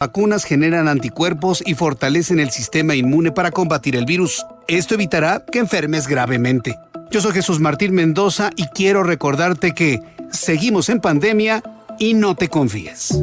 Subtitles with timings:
[0.00, 4.46] vacunas generan anticuerpos y fortalecen el sistema inmune para combatir el virus.
[4.66, 6.78] Esto evitará que enfermes gravemente.
[7.10, 10.00] Yo soy Jesús Martín Mendoza y quiero recordarte que
[10.30, 11.62] seguimos en pandemia
[11.98, 13.22] y no te confíes.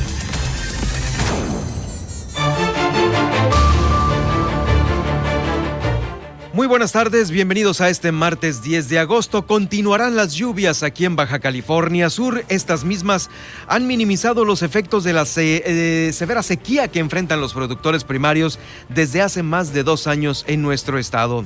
[6.53, 9.47] Muy buenas tardes, bienvenidos a este martes 10 de agosto.
[9.47, 12.43] Continuarán las lluvias aquí en Baja California Sur.
[12.49, 13.29] Estas mismas
[13.67, 19.21] han minimizado los efectos de la eh, severa sequía que enfrentan los productores primarios desde
[19.21, 21.45] hace más de dos años en nuestro estado.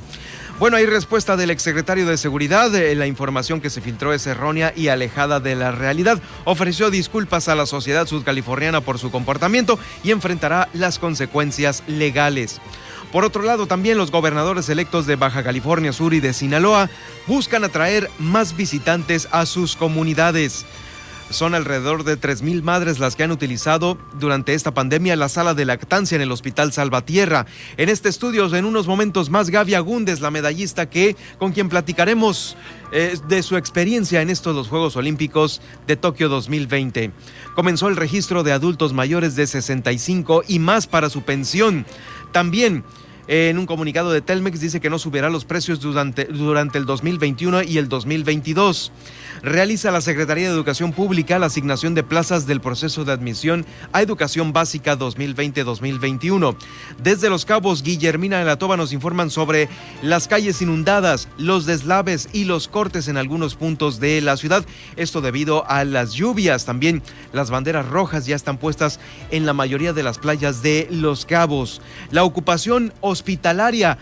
[0.58, 2.74] Bueno, hay respuesta del exsecretario de Seguridad.
[2.74, 6.20] Eh, la información que se filtró es errónea y alejada de la realidad.
[6.44, 12.60] Ofreció disculpas a la sociedad sudcaliforniana por su comportamiento y enfrentará las consecuencias legales.
[13.12, 16.90] Por otro lado, también los gobernadores electos de Baja California Sur y de Sinaloa
[17.26, 20.66] buscan atraer más visitantes a sus comunidades.
[21.30, 25.64] Son alrededor de 3.000 madres las que han utilizado durante esta pandemia la sala de
[25.64, 27.46] lactancia en el Hospital Salvatierra.
[27.76, 32.56] En este estudio, en unos momentos más, Gaby Agúndez, la medallista que, con quien platicaremos
[32.92, 37.10] eh, de su experiencia en estos los Juegos Olímpicos de Tokio 2020.
[37.56, 41.86] Comenzó el registro de adultos mayores de 65 y más para su pensión.
[42.30, 42.84] También
[43.28, 47.64] en un comunicado de Telmex dice que no subirá los precios durante, durante el 2021
[47.64, 48.92] y el 2022
[49.42, 54.02] realiza la Secretaría de Educación Pública la asignación de plazas del proceso de admisión a
[54.02, 56.56] Educación Básica 2020-2021.
[57.02, 59.68] Desde Los Cabos, Guillermina de la Toba nos informan sobre
[60.02, 64.64] las calles inundadas, los deslaves y los cortes en algunos puntos de la ciudad.
[64.96, 66.64] Esto debido a las lluvias.
[66.64, 67.02] También
[67.32, 71.80] las banderas rojas ya están puestas en la mayoría de las playas de Los Cabos.
[72.10, 73.98] La ocupación hospitalaria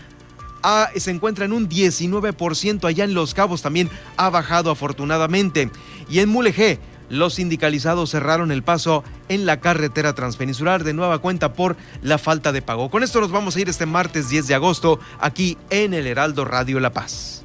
[0.95, 5.69] se encuentra en un 19%, allá en Los Cabos también ha bajado afortunadamente.
[6.09, 11.53] Y en Mulegé, los sindicalizados cerraron el paso en la carretera transpeninsular de nueva cuenta
[11.53, 12.89] por la falta de pago.
[12.89, 16.45] Con esto nos vamos a ir este martes 10 de agosto aquí en el Heraldo
[16.45, 17.44] Radio La Paz.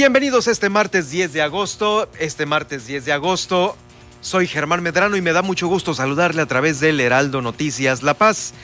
[0.00, 2.08] Bienvenidos este martes 10 de agosto.
[2.18, 3.76] Este martes 10 de agosto
[4.22, 8.14] soy Germán Medrano y me da mucho gusto saludarle a través del Heraldo Noticias La
[8.14, 8.54] Paz.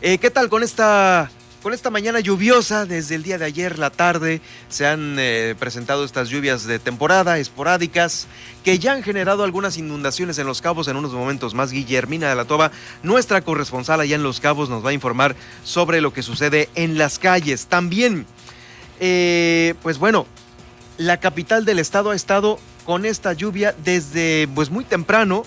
[0.00, 1.30] Eh, ¿Qué tal con esta,
[1.62, 2.86] con esta mañana lluviosa?
[2.86, 4.40] Desde el día de ayer, la tarde,
[4.70, 8.26] se han eh, presentado estas lluvias de temporada esporádicas
[8.64, 10.88] que ya han generado algunas inundaciones en Los Cabos.
[10.88, 12.72] En unos momentos más, Guillermina de la Toba,
[13.02, 16.96] nuestra corresponsal allá en Los Cabos, nos va a informar sobre lo que sucede en
[16.96, 17.66] las calles.
[17.66, 18.24] También,
[19.00, 20.26] eh, pues bueno,
[20.98, 25.46] la capital del estado ha estado con esta lluvia desde pues muy temprano,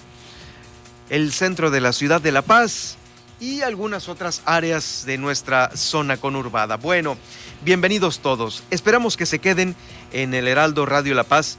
[1.10, 2.96] el centro de la ciudad de La Paz
[3.40, 6.78] y algunas otras áreas de nuestra zona conurbada.
[6.78, 7.18] Bueno,
[7.66, 8.64] bienvenidos todos.
[8.72, 9.76] Esperamos que se queden
[10.14, 11.58] en el Heraldo Radio La Paz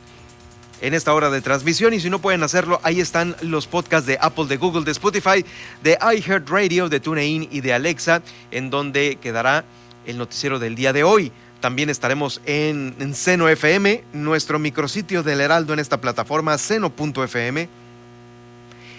[0.81, 4.19] en esta hora de transmisión y si no pueden hacerlo, ahí están los podcasts de
[4.21, 5.45] Apple, de Google, de Spotify,
[5.83, 9.65] de iHeartRadio, de TuneIn y de Alexa, en donde quedará
[10.07, 11.31] el noticiero del día de hoy.
[11.63, 17.69] También estaremos en, Seno FM, nuestro micrositio del Heraldo en esta plataforma, seno.fm,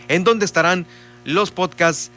[0.07, 0.85] en donde estarán
[1.25, 2.09] los podcasts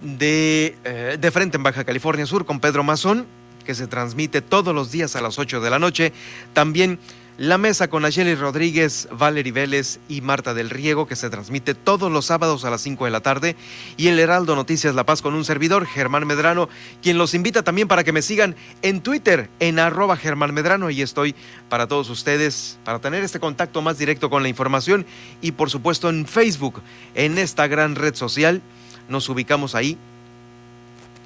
[0.00, 3.26] de, eh, de Frente en Baja California Sur con Pedro Mazón,
[3.66, 6.14] que se transmite todos los días a las 8 de la noche.
[6.54, 6.98] También
[7.38, 12.12] la mesa con Ayeli Rodríguez, Valery Vélez y Marta del Riego, que se transmite todos
[12.12, 13.56] los sábados a las 5 de la tarde.
[13.96, 16.68] Y el Heraldo Noticias La Paz con un servidor, Germán Medrano,
[17.02, 20.88] quien los invita también para que me sigan en Twitter, en arroba Germán Medrano.
[20.88, 21.34] Ahí estoy
[21.70, 25.06] para todos ustedes, para tener este contacto más directo con la información.
[25.40, 26.82] Y por supuesto en Facebook,
[27.14, 28.60] en esta gran red social.
[29.08, 29.96] Nos ubicamos ahí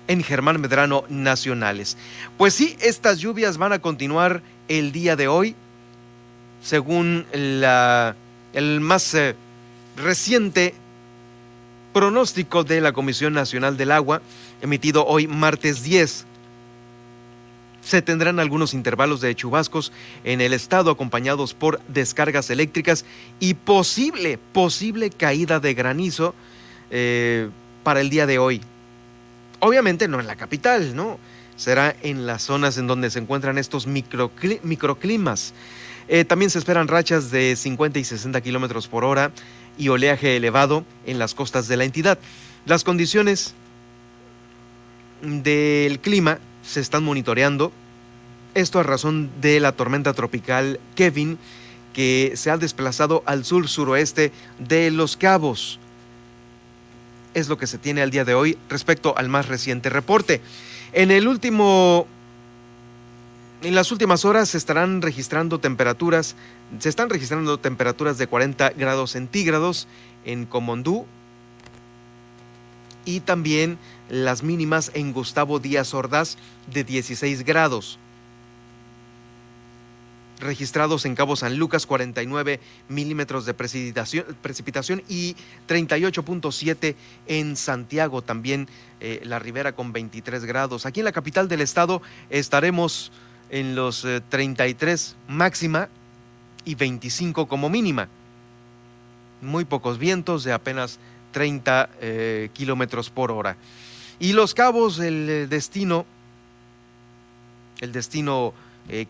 [0.07, 1.97] en Germán Medrano Nacionales.
[2.39, 5.57] Pues sí, estas lluvias van a continuar el día de hoy
[6.63, 9.35] según el más eh,
[9.97, 10.75] reciente
[11.93, 14.21] pronóstico de la Comisión Nacional del Agua,
[14.61, 16.27] emitido hoy martes 10.
[17.83, 19.93] Se tendrán algunos intervalos de chubascos
[20.25, 23.05] en el estado acompañados por descargas eléctricas
[23.41, 26.35] y posible, posible caída de granizo
[26.91, 27.49] eh,
[27.83, 28.61] para el día de hoy.
[29.61, 31.19] Obviamente no en la capital, ¿no?
[31.57, 35.55] Será en las zonas en donde se encuentran estos microclimas.
[36.09, 39.33] Eh, también se esperan rachas de 50 y 60 kilómetros por hora
[39.77, 42.19] y oleaje elevado en las costas de la entidad.
[42.65, 43.55] Las condiciones
[45.23, 47.73] del clima se están monitoreando.
[48.55, 51.39] Esto a razón de la tormenta tropical Kevin,
[51.93, 55.79] que se ha desplazado al sur suroeste de Los Cabos.
[57.35, 60.41] Es lo que se tiene al día de hoy respecto al más reciente reporte.
[60.93, 62.07] En el último
[63.67, 66.37] en las últimas horas se estarán registrando temperaturas,
[66.79, 69.89] se están registrando temperaturas de 40 grados centígrados
[70.25, 71.05] en Comondú
[73.05, 73.77] y también
[74.09, 76.37] las mínimas en Gustavo Díaz Ordaz
[76.73, 77.99] de 16 grados.
[80.39, 85.35] Registrados en Cabo San Lucas 49 milímetros de precipitación, y
[85.67, 86.95] 38.7
[87.27, 88.69] en Santiago, también
[89.01, 90.87] eh, la Ribera con 23 grados.
[90.87, 93.11] Aquí en la capital del estado estaremos
[93.51, 95.89] en los 33 eh, máxima
[96.65, 98.09] y 25 como mínima.
[99.43, 100.99] Muy pocos vientos de apenas
[101.33, 103.57] 30 eh, kilómetros por hora.
[104.19, 106.07] Y los cabos, el eh, destino,
[107.81, 108.55] el destino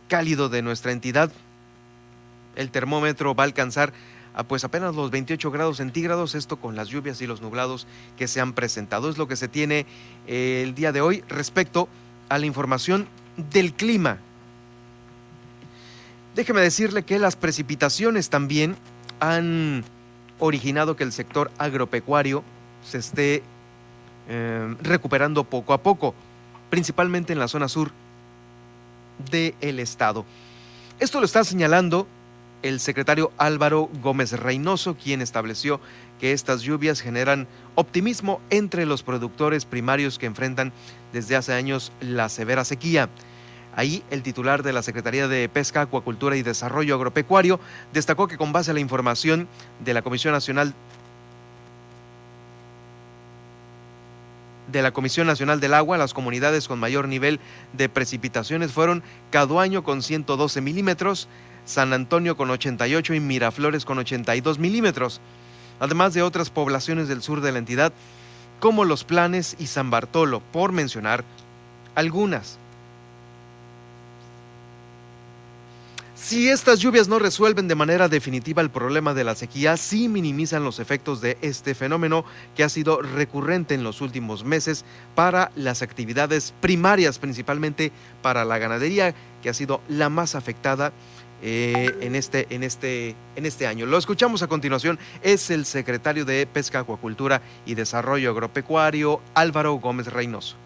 [0.09, 1.31] cálido de nuestra entidad,
[2.57, 3.93] el termómetro va a alcanzar
[4.35, 7.87] a, pues apenas los 28 grados centígrados, esto con las lluvias y los nublados
[8.17, 9.11] que se han presentado.
[9.11, 9.85] Es lo que se tiene
[10.27, 11.91] el día de hoy respecto
[12.31, 13.07] a la información
[13.53, 14.19] del clima
[16.37, 18.77] Déjeme decirle que las precipitaciones también
[19.21, 19.85] han
[20.39, 22.45] originado que el sector agropecuario
[22.85, 23.43] se esté
[24.29, 26.15] eh, recuperando poco a poco,
[26.69, 27.91] principalmente en la zona sur
[29.31, 30.27] del estado.
[31.01, 32.07] Esto lo está señalando
[32.63, 35.81] el secretario Álvaro Gómez Reynoso, quien estableció
[36.21, 37.47] que estas lluvias generan
[37.77, 40.75] optimismo entre los productores primarios que enfrentan
[41.15, 43.09] desde hace años la severa sequía.
[43.77, 47.61] Ahí el titular de la Secretaría de Pesca, Acuacultura y Desarrollo Agropecuario
[47.93, 49.49] destacó que con base a la información
[49.85, 50.75] de la Comisión Nacional
[54.73, 57.39] de la Comisión Nacional del Agua, las comunidades con mayor nivel
[57.75, 61.29] de precipitaciones fueron Caduaño con 112 milímetros,
[61.67, 65.21] San Antonio con 88 y Miraflores con 82 milímetros,
[65.79, 67.93] además de otras poblaciones del sur de la entidad,
[68.59, 71.25] como Los Planes y San Bartolo, por mencionar
[71.95, 72.59] algunas.
[76.17, 80.65] Si estas lluvias no resuelven de manera definitiva el problema de la sequía, sí minimizan
[80.65, 82.25] los efectos de este fenómeno
[82.57, 87.93] que ha sido recurrente en los últimos meses para las actividades primarias, principalmente
[88.23, 90.95] para la ganadería, que ha sido la más afectada
[91.43, 93.85] eh, en, este, en, este, en este año.
[93.85, 100.07] Lo escuchamos a continuación, es el secretario de Pesca, Acuacultura y Desarrollo Agropecuario, Álvaro Gómez
[100.07, 100.57] Reynoso.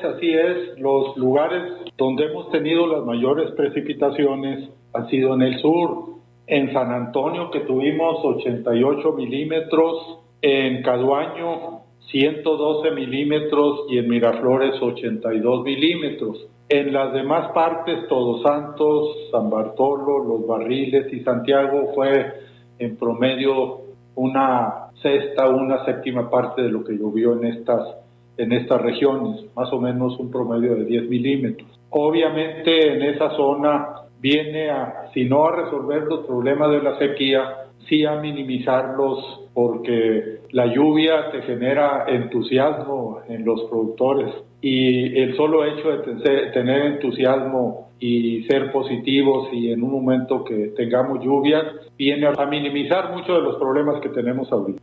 [0.00, 1.62] Así es, los lugares
[1.98, 6.14] donde hemos tenido las mayores precipitaciones han sido en el sur,
[6.46, 15.62] en San Antonio que tuvimos 88 milímetros, en Caduaño 112 milímetros y en Miraflores 82
[15.62, 16.46] milímetros.
[16.68, 22.32] En las demás partes, Todos Santos, San Bartolo, Los Barriles y Santiago fue
[22.78, 23.82] en promedio
[24.14, 28.01] una sexta, una séptima parte de lo que llovió en estas
[28.36, 31.68] en estas regiones, más o menos un promedio de 10 milímetros.
[31.90, 33.88] Obviamente en esa zona
[34.20, 40.40] viene a, si no a resolver los problemas de la sequía, sí a minimizarlos porque
[40.52, 47.90] la lluvia te genera entusiasmo en los productores y el solo hecho de tener entusiasmo
[47.98, 51.64] y ser positivos y en un momento que tengamos lluvias
[51.98, 54.80] viene a minimizar muchos de los problemas que tenemos ahorita.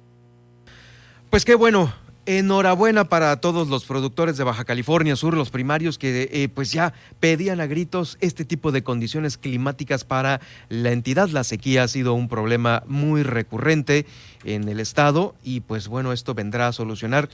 [1.29, 1.89] Pues qué bueno,
[2.25, 6.93] Enhorabuena para todos los productores de Baja California Sur, los primarios que eh, pues ya
[7.19, 11.29] pedían a gritos este tipo de condiciones climáticas para la entidad.
[11.29, 14.05] La sequía ha sido un problema muy recurrente
[14.43, 17.29] en el estado y pues bueno, esto vendrá a solucionar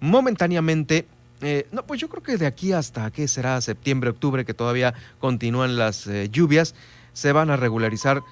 [0.00, 1.06] momentáneamente.
[1.42, 4.94] Eh, no, pues yo creo que de aquí hasta que será septiembre, octubre, que todavía
[5.18, 6.74] continúan las eh, lluvias,
[7.12, 8.22] se van a regularizar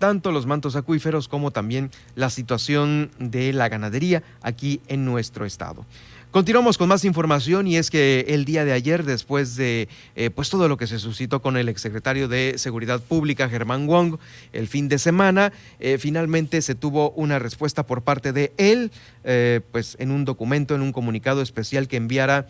[0.00, 5.84] tanto los mantos acuíferos como también la situación de la ganadería aquí en nuestro estado.
[6.30, 10.48] Continuamos con más información y es que el día de ayer, después de eh, pues
[10.48, 14.16] todo lo que se suscitó con el exsecretario de Seguridad Pública, Germán Wong,
[14.52, 18.92] el fin de semana, eh, finalmente se tuvo una respuesta por parte de él,
[19.24, 22.46] eh, pues en un documento, en un comunicado especial que enviara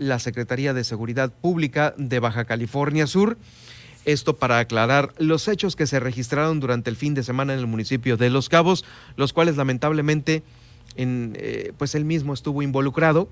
[0.00, 3.38] la Secretaría de Seguridad Pública de Baja California Sur.
[4.04, 7.66] Esto para aclarar los hechos que se registraron durante el fin de semana en el
[7.66, 8.84] municipio de Los Cabos,
[9.16, 10.42] los cuales lamentablemente
[10.96, 13.28] en, eh, pues él mismo estuvo involucrado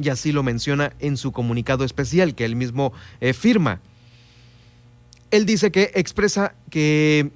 [0.00, 3.80] y así lo menciona en su comunicado especial que él mismo eh, firma.
[5.30, 7.30] Él dice que expresa que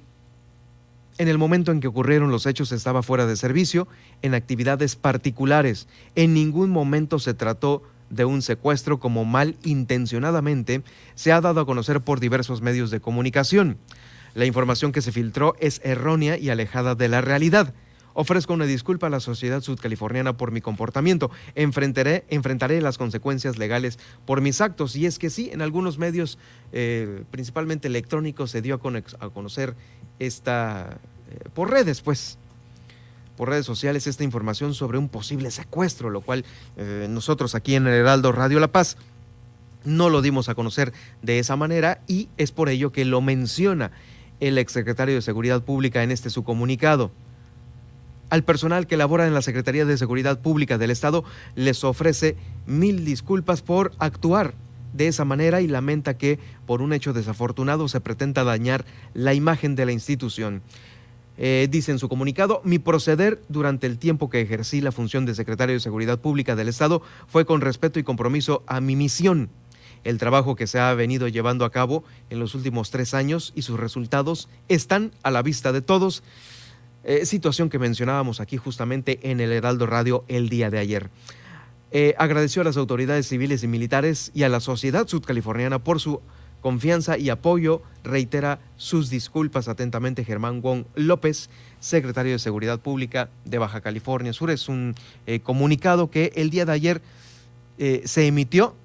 [1.17, 3.87] en el momento en que ocurrieron los hechos estaba fuera de servicio,
[4.21, 5.87] en actividades particulares.
[6.15, 7.83] En ningún momento se trató
[8.13, 10.83] de un secuestro como mal intencionadamente
[11.15, 13.77] se ha dado a conocer por diversos medios de comunicación.
[14.35, 17.73] La información que se filtró es errónea y alejada de la realidad.
[18.15, 21.31] Ofrezco una disculpa a la sociedad sudcaliforniana por mi comportamiento.
[21.55, 24.95] Enfrentaré, enfrentaré las consecuencias legales por mis actos.
[24.95, 26.37] Y es que sí, en algunos medios,
[26.71, 29.75] eh, principalmente electrónicos, se dio a, conocer
[30.19, 30.99] esta,
[31.31, 32.37] eh, por redes, pues,
[33.37, 36.45] por redes sociales esta información sobre un posible secuestro, lo cual
[36.77, 38.97] eh, nosotros aquí en el Heraldo Radio La Paz
[39.85, 43.91] no lo dimos a conocer de esa manera y es por ello que lo menciona
[44.39, 47.11] el exsecretario de Seguridad Pública en este su comunicado.
[48.29, 51.23] Al personal que labora en la Secretaría de Seguridad Pública del Estado
[51.55, 52.35] les ofrece
[52.65, 54.53] mil disculpas por actuar
[54.93, 59.75] de esa manera y lamenta que por un hecho desafortunado se pretenda dañar la imagen
[59.75, 60.61] de la institución.
[61.37, 65.33] Eh, dice en su comunicado, mi proceder durante el tiempo que ejercí la función de
[65.33, 69.49] secretario de Seguridad Pública del Estado fue con respeto y compromiso a mi misión.
[70.03, 73.61] El trabajo que se ha venido llevando a cabo en los últimos tres años y
[73.61, 76.23] sus resultados están a la vista de todos.
[77.05, 81.09] Eh, situación que mencionábamos aquí justamente en el Heraldo Radio el día de ayer.
[81.91, 86.21] Eh, agradeció a las autoridades civiles y militares y a la sociedad sudcaliforniana por su
[86.63, 87.83] confianza y apoyo.
[88.03, 94.49] Reitera sus disculpas atentamente Germán Wong López, secretario de Seguridad Pública de Baja California Sur.
[94.49, 94.95] Es un
[95.27, 97.01] eh, comunicado que el día de ayer
[97.77, 98.75] eh, se emitió,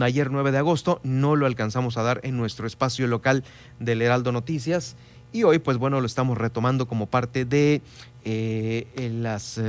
[0.00, 3.44] ayer 9 de agosto, no lo alcanzamos a dar en nuestro espacio local
[3.78, 4.96] del Heraldo Noticias.
[5.32, 7.82] Y hoy, pues bueno, lo estamos retomando como parte de
[8.24, 9.60] eh, las,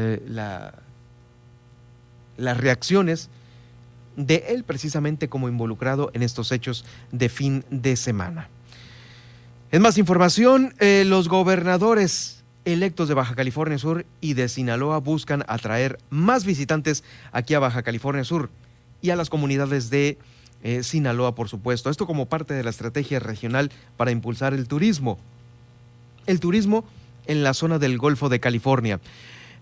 [2.38, 3.30] las reacciones
[4.20, 8.50] de él precisamente como involucrado en estos hechos de fin de semana.
[9.72, 15.46] En más información, eh, los gobernadores electos de Baja California Sur y de Sinaloa buscan
[15.48, 18.50] atraer más visitantes aquí a Baja California Sur
[19.02, 20.18] y a las comunidades de
[20.64, 21.90] eh, Sinaloa, por supuesto.
[21.90, 25.18] Esto como parte de la estrategia regional para impulsar el turismo.
[26.26, 26.84] El turismo
[27.26, 29.00] en la zona del Golfo de California.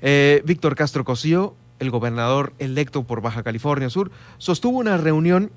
[0.01, 5.51] Eh, Víctor Castro Cosío, el gobernador electo por Baja California Sur, sostuvo una reunión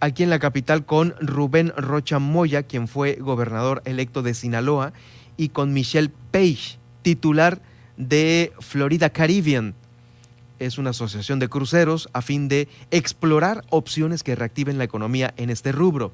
[0.00, 4.92] aquí en la capital con Rubén Rocha Moya, quien fue gobernador electo de Sinaloa,
[5.36, 7.60] y con Michelle Page, titular
[7.96, 9.74] de Florida Caribbean.
[10.58, 15.50] Es una asociación de cruceros a fin de explorar opciones que reactiven la economía en
[15.50, 16.12] este rubro.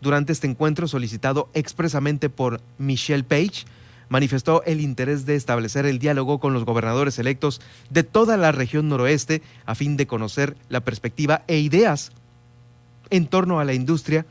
[0.00, 3.64] Durante este encuentro solicitado expresamente por Michelle Page,
[4.10, 8.88] manifestó el interés de establecer el diálogo con los gobernadores electos de toda la región
[8.90, 12.12] noroeste a fin de conocer la perspectiva e ideas
[13.08, 14.26] en torno a la industria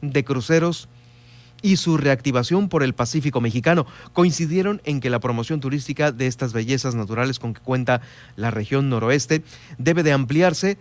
[0.00, 0.88] de cruceros
[1.60, 3.84] y su reactivación por el Pacífico mexicano.
[4.12, 8.00] Coincidieron en que la promoción turística de estas bellezas naturales con que cuenta
[8.36, 9.42] la región noroeste
[9.76, 10.78] debe de ampliarse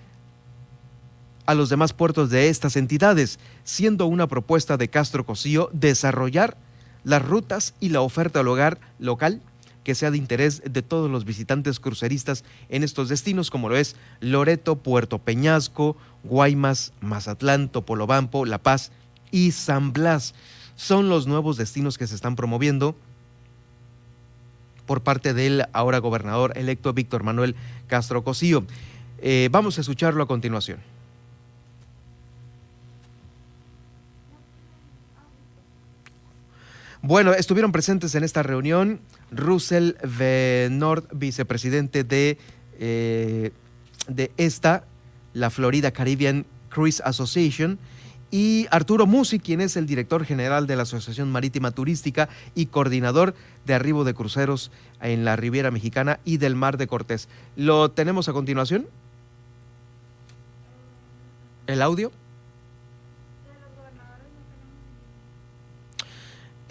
[1.48, 6.56] a los demás puertos de estas entidades, siendo una propuesta de Castro Cosío desarrollar
[7.10, 9.42] las rutas y la oferta hogar local
[9.84, 13.96] que sea de interés de todos los visitantes cruceristas en estos destinos, como lo es
[14.20, 18.92] Loreto, Puerto Peñasco, Guaymas, Mazatlán, Topolobampo, La Paz
[19.32, 20.36] y San Blas.
[20.76, 22.96] Son los nuevos destinos que se están promoviendo
[24.86, 27.56] por parte del ahora gobernador electo Víctor Manuel
[27.88, 28.66] Castro Cosío.
[29.18, 30.80] Eh, vamos a escucharlo a continuación.
[37.02, 39.00] Bueno, estuvieron presentes en esta reunión
[39.32, 42.38] Russell Venord, vicepresidente de,
[42.78, 43.52] eh,
[44.10, 44.84] de esta,
[45.34, 47.80] la Florida Caribbean Cruise Association,
[48.32, 53.34] y Arturo Musi, quien es el director general de la Asociación Marítima Turística y coordinador
[53.66, 54.70] de arribo de cruceros
[55.02, 57.30] en la Riviera Mexicana y del Mar de Cortés.
[57.56, 58.88] ¿Lo tenemos a continuación?
[61.66, 62.12] ¿El audio?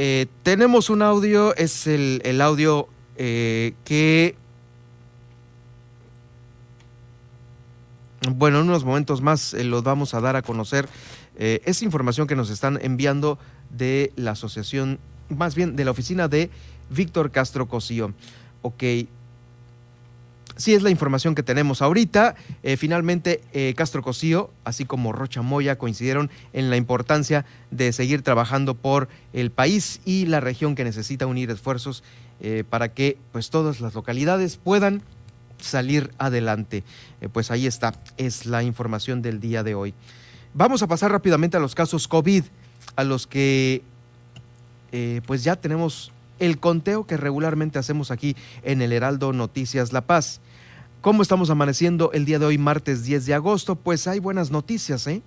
[0.01, 4.37] Eh, tenemos un audio, es el, audio eh, que,
[8.31, 10.89] bueno, en unos momentos más eh, los vamos a dar a conocer.
[11.37, 13.39] es información que nos están enviando
[13.71, 16.51] de la asociación, más bien de la oficina de
[16.91, 18.15] Víctor Castro Cosío.
[18.63, 18.85] Ok,
[20.59, 22.35] Sí, es la información que tenemos ahorita.
[22.65, 28.23] Eh, finalmente, eh, Castro Cosío, así como Rocha Moya, coincidieron en la importancia de seguir
[28.23, 32.03] trabajando por el país y la región que necesita unir esfuerzos
[32.41, 35.03] eh, para que pues, todas las localidades puedan
[35.61, 36.83] salir adelante.
[37.33, 39.95] pues ahí está, es la información del día de hoy.
[40.55, 42.43] Vamos a pasar rápidamente a los casos COVID,
[42.97, 43.83] a los que
[45.27, 50.41] pues ya tenemos el conteo que regularmente hacemos aquí en el Heraldo Noticias La Paz.
[51.01, 53.77] ¿Cómo estamos amaneciendo el día de hoy, martes 10 de agosto?
[53.77, 55.23] Pues hay buenas noticias, ¿eh?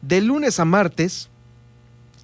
[0.00, 1.28] De lunes a martes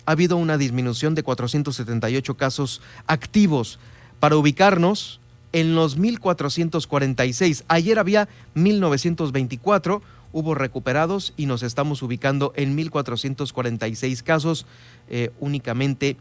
[0.07, 3.81] ha habido una disminución de 478 casos activos
[4.21, 5.19] para ubicarnos
[5.53, 7.65] en los 1446.
[7.67, 10.01] Ayer había 1924,
[10.33, 14.67] hubo recuperados y nos estamos ubicando en 1446 casos
[15.09, 16.17] eh, únicamente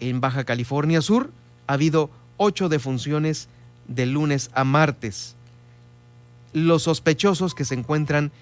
[0.00, 1.30] en Baja California Sur.
[1.66, 3.50] Ha habido ocho defunciones
[3.88, 5.36] de lunes a martes.
[6.52, 8.32] Los sospechosos que se encuentran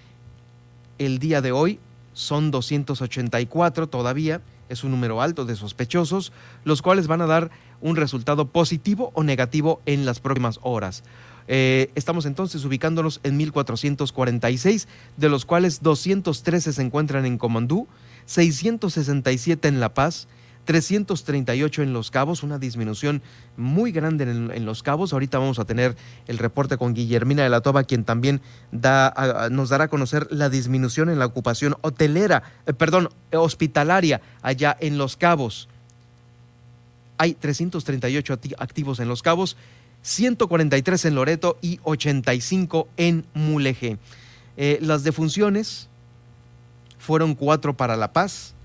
[0.99, 1.79] el día de hoy
[2.15, 6.33] son 284 todavía, es un número alto de sospechosos,
[6.65, 11.05] los cuales van a dar un resultado positivo o negativo en las próximas horas.
[11.49, 17.87] Eh, estamos entonces ubicándonos en 1446, de los cuales 213 se encuentran en Comandú,
[18.27, 20.27] 667 en La Paz,
[20.67, 23.23] 338 en Los Cabos, una disminución
[23.57, 25.15] muy grande en, Los Cabos.
[25.15, 29.85] Ahorita vamos a tener el reporte con Guillermina de la Toba, quien también nos dará
[29.85, 35.69] a conocer la disminución en la ocupación hotelera, eh, perdón, hospitalaria allá en Los Cabos.
[37.17, 39.57] Hay 338 activos en Los Cabos,
[40.03, 43.99] 143 en Loreto y 85 en Mulegé.
[44.57, 45.89] Eh, las defunciones
[46.99, 48.56] fueron cuatro para La Paz,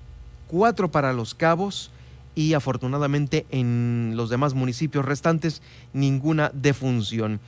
[0.52, 1.92] cuatro para Los Cabos
[2.36, 5.62] y afortunadamente en los demás municipios restantes
[5.94, 7.40] ninguna defunción.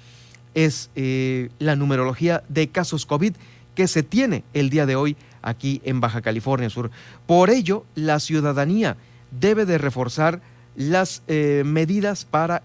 [0.55, 3.33] Es eh, la numerología de casos COVID
[3.75, 6.91] que se tiene el día de hoy aquí en Baja California Sur.
[7.27, 8.95] Por ello, la ciudadanía
[9.31, 10.41] debe de reforzar
[10.75, 12.63] las eh, medidas para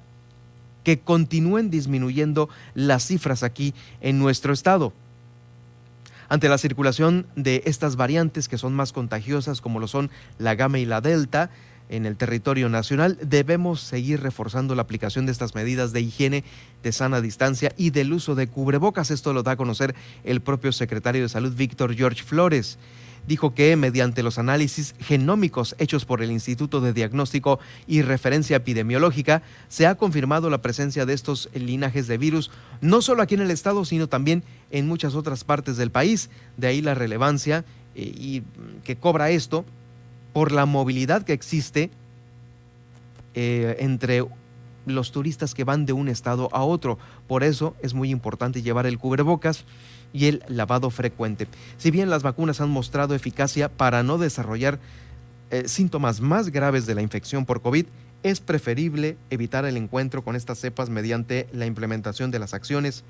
[0.85, 4.93] que continúen disminuyendo las cifras aquí en nuestro estado.
[6.29, 10.79] Ante la circulación de estas variantes que son más contagiosas, como lo son la gama
[10.79, 11.51] y la delta,
[11.89, 16.45] en el territorio nacional, debemos seguir reforzando la aplicación de estas medidas de higiene,
[16.83, 19.11] de sana distancia y del uso de cubrebocas.
[19.11, 22.79] Esto lo da a conocer el propio secretario de Salud, Víctor George Flores
[23.29, 29.43] dijo que mediante los análisis genómicos hechos por el Instituto de Diagnóstico y Referencia Epidemiológica,
[29.69, 33.51] se ha confirmado la presencia de estos linajes de virus, no solo aquí en el
[33.51, 36.31] estado, sino también en muchas otras partes del país.
[36.57, 37.65] De ahí la relevancia
[37.95, 38.43] eh, y
[38.83, 39.65] que cobra esto
[40.33, 41.91] por la movilidad que existe
[43.35, 44.25] eh, entre
[44.87, 46.99] los turistas que van de un estado a otro.
[47.27, 49.67] Por eso es muy importante llevar el cubrebocas
[50.13, 51.47] y el lavado frecuente.
[51.77, 54.79] Si bien las vacunas han mostrado eficacia para no desarrollar
[55.51, 57.87] eh, síntomas más graves de la infección por COVID,
[58.23, 63.05] es preferible evitar el encuentro con estas cepas mediante la implementación de las acciones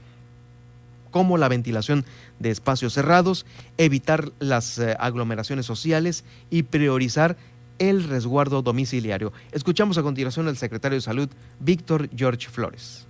[1.10, 2.04] como la ventilación
[2.38, 3.46] de espacios cerrados,
[3.78, 7.36] evitar las eh, aglomeraciones sociales y priorizar
[7.78, 9.32] el resguardo domiciliario.
[9.52, 11.28] Escuchamos a continuación al secretario de Salud,
[11.60, 13.06] Víctor George Flores.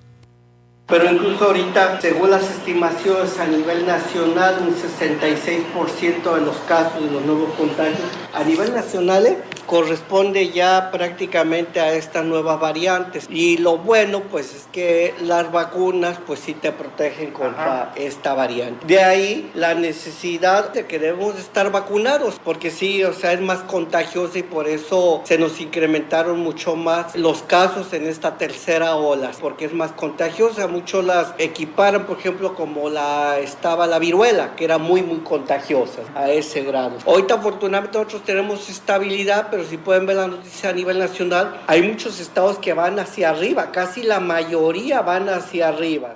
[0.88, 7.10] Pero incluso ahorita, según las estimaciones a nivel nacional, un 66% de los casos de
[7.10, 8.00] los nuevos contagios
[8.32, 9.36] a nivel nacional ¿eh?
[9.66, 13.26] corresponde ya prácticamente a estas nuevas variantes.
[13.28, 18.86] Y lo bueno, pues, es que las vacunas, pues, sí te protegen contra esta variante.
[18.86, 23.58] De ahí la necesidad de que debemos estar vacunados, porque sí, o sea, es más
[23.60, 29.32] contagiosa y por eso se nos incrementaron mucho más los casos en esta tercera ola,
[29.38, 34.64] porque es más contagiosa mucho las equiparan, por ejemplo, como la estaba la viruela, que
[34.64, 36.98] era muy, muy contagiosa a ese grado.
[37.04, 41.82] Ahorita, afortunadamente, nosotros tenemos estabilidad, pero si pueden ver la noticia a nivel nacional, hay
[41.82, 46.14] muchos estados que van hacia arriba, casi la mayoría van hacia arriba.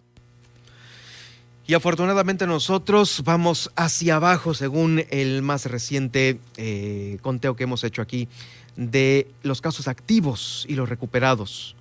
[1.66, 8.00] Y afortunadamente nosotros vamos hacia abajo según el más reciente eh, conteo que hemos hecho
[8.00, 8.28] aquí
[8.76, 11.74] de los casos activos y los recuperados.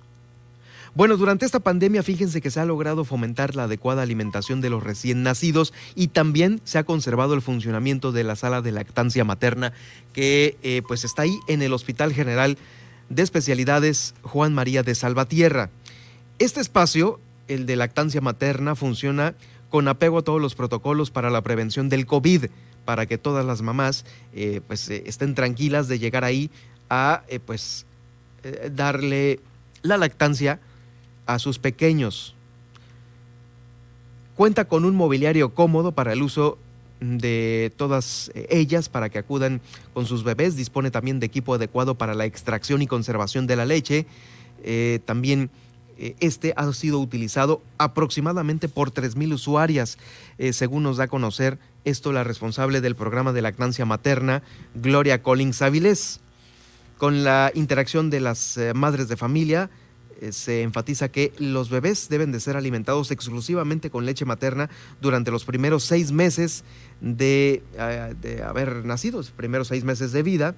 [0.94, 4.82] Bueno, durante esta pandemia fíjense que se ha logrado fomentar la adecuada alimentación de los
[4.82, 9.72] recién nacidos y también se ha conservado el funcionamiento de la sala de lactancia materna
[10.12, 12.58] que eh, pues está ahí en el Hospital General
[13.08, 15.70] de Especialidades Juan María de Salvatierra.
[16.38, 19.34] Este espacio, el de lactancia materna, funciona
[19.70, 22.46] con apego a todos los protocolos para la prevención del COVID,
[22.84, 26.50] para que todas las mamás eh, pues, eh, estén tranquilas de llegar ahí
[26.90, 27.86] a pues
[28.74, 29.40] darle
[29.82, 30.58] la lactancia
[31.26, 32.34] a sus pequeños.
[34.36, 36.58] Cuenta con un mobiliario cómodo para el uso
[37.00, 39.60] de todas ellas para que acudan
[39.92, 40.56] con sus bebés.
[40.56, 44.06] Dispone también de equipo adecuado para la extracción y conservación de la leche.
[44.62, 45.50] Eh, también
[45.98, 49.98] eh, este ha sido utilizado aproximadamente por 3.000 usuarias,
[50.38, 54.42] eh, según nos da a conocer esto la responsable del programa de lactancia materna,
[54.74, 56.20] Gloria Collins Avilés.
[56.96, 59.81] Con la interacción de las madres de familia, eh,
[60.30, 65.44] se enfatiza que los bebés deben de ser alimentados exclusivamente con leche materna durante los
[65.44, 66.62] primeros seis meses
[67.00, 70.54] de, eh, haber nacido, los primeros seis meses de vida,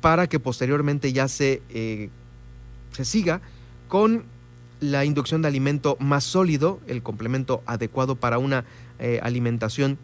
[0.00, 2.08] para que posteriormente ya se, eh,
[2.92, 3.42] se siga
[3.88, 4.24] con
[4.80, 8.64] la inducción de alimento más sólido, el complemento adecuado para una
[9.22, 9.98] alimentación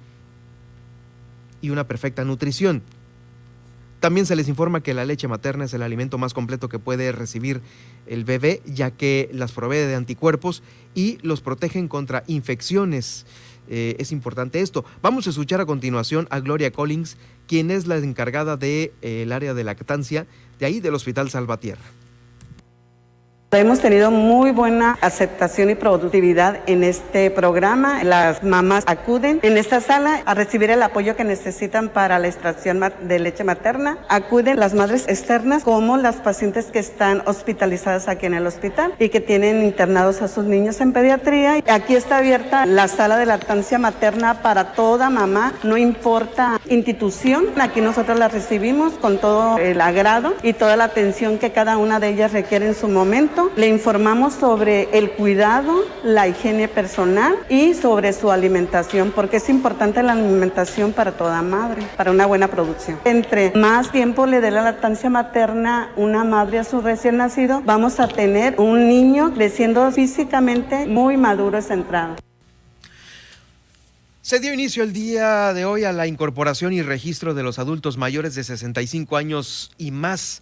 [1.62, 2.82] y una perfecta nutrición.
[4.04, 7.10] También se les informa que la leche materna es el alimento más completo que puede
[7.10, 7.62] recibir
[8.06, 10.62] el bebé, ya que las provee de anticuerpos
[10.94, 13.24] y los protegen contra infecciones.
[13.66, 14.84] Eh, es importante esto.
[15.00, 19.32] Vamos a escuchar a continuación a Gloria Collins, quien es la encargada del de, eh,
[19.32, 20.26] área de lactancia
[20.58, 22.03] de ahí del Hospital Salvatierra.
[23.56, 28.02] Hemos tenido muy buena aceptación y productividad en este programa.
[28.02, 32.82] Las mamás acuden en esta sala a recibir el apoyo que necesitan para la extracción
[33.02, 33.98] de leche materna.
[34.08, 39.08] Acuden las madres externas como las pacientes que están hospitalizadas aquí en el hospital y
[39.08, 41.62] que tienen internados a sus niños en pediatría.
[41.68, 47.46] Aquí está abierta la sala de lactancia materna para toda mamá, no importa institución.
[47.60, 52.00] Aquí nosotros la recibimos con todo el agrado y toda la atención que cada una
[52.00, 57.74] de ellas requiere en su momento le informamos sobre el cuidado, la higiene personal y
[57.74, 62.98] sobre su alimentación, porque es importante la alimentación para toda madre, para una buena producción.
[63.04, 68.00] Entre más tiempo le dé la lactancia materna una madre a su recién nacido, vamos
[68.00, 72.16] a tener un niño creciendo físicamente muy maduro y centrado.
[74.24, 77.98] Se dio inicio el día de hoy a la incorporación y registro de los adultos
[77.98, 80.40] mayores de 65 años y más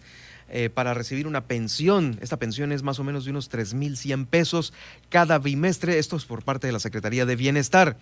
[0.49, 2.19] eh, para recibir una pensión.
[2.21, 4.73] Esta pensión es más o menos de unos 3.100 pesos
[5.09, 5.97] cada bimestre.
[5.99, 7.97] Esto es por parte de la Secretaría de Bienestar.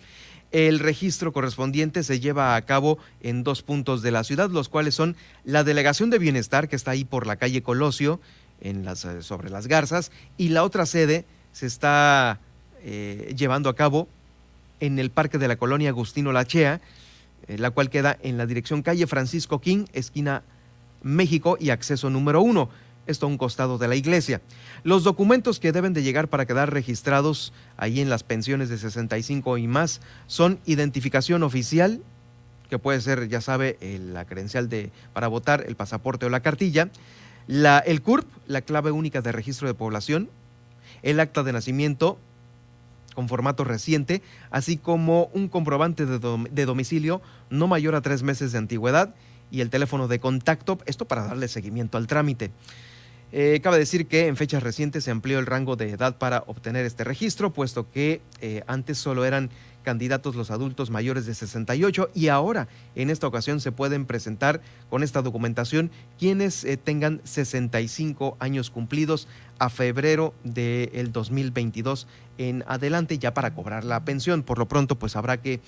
[0.50, 4.94] El registro correspondiente se lleva a cabo en dos puntos de la ciudad, los cuales
[4.94, 8.20] son la Delegación de Bienestar, que está ahí por la calle Colosio,
[8.60, 12.38] en las, eh, sobre las Garzas, y la otra sede se está
[12.82, 14.08] eh, llevando a cabo
[14.80, 16.80] en el Parque de la Colonia Agustino Lachea,
[17.48, 20.42] la cual queda en la dirección calle Francisco King, esquina
[21.02, 22.68] México y acceso número uno.
[23.06, 24.40] Esto a un costado de la iglesia.
[24.84, 29.58] Los documentos que deben de llegar para quedar registrados ahí en las pensiones de 65
[29.58, 32.00] y más son identificación oficial,
[32.70, 33.76] que puede ser, ya sabe,
[34.12, 36.90] la credencial de, para votar, el pasaporte o la cartilla,
[37.48, 40.30] la, el CURP, la clave única de registro de población,
[41.02, 42.18] el acta de nacimiento
[43.14, 48.58] con formato reciente, así como un comprobante de domicilio no mayor a tres meses de
[48.58, 49.14] antigüedad
[49.52, 52.50] y el teléfono de contacto, esto para darle seguimiento al trámite.
[53.34, 56.84] Eh, cabe decir que en fechas recientes se amplió el rango de edad para obtener
[56.84, 59.48] este registro, puesto que eh, antes solo eran
[59.82, 64.60] candidatos los adultos mayores de 68 y ahora en esta ocasión se pueden presentar
[64.90, 73.18] con esta documentación quienes eh, tengan 65 años cumplidos a febrero del 2022 en adelante
[73.18, 74.42] ya para cobrar la pensión.
[74.42, 75.60] Por lo pronto pues habrá que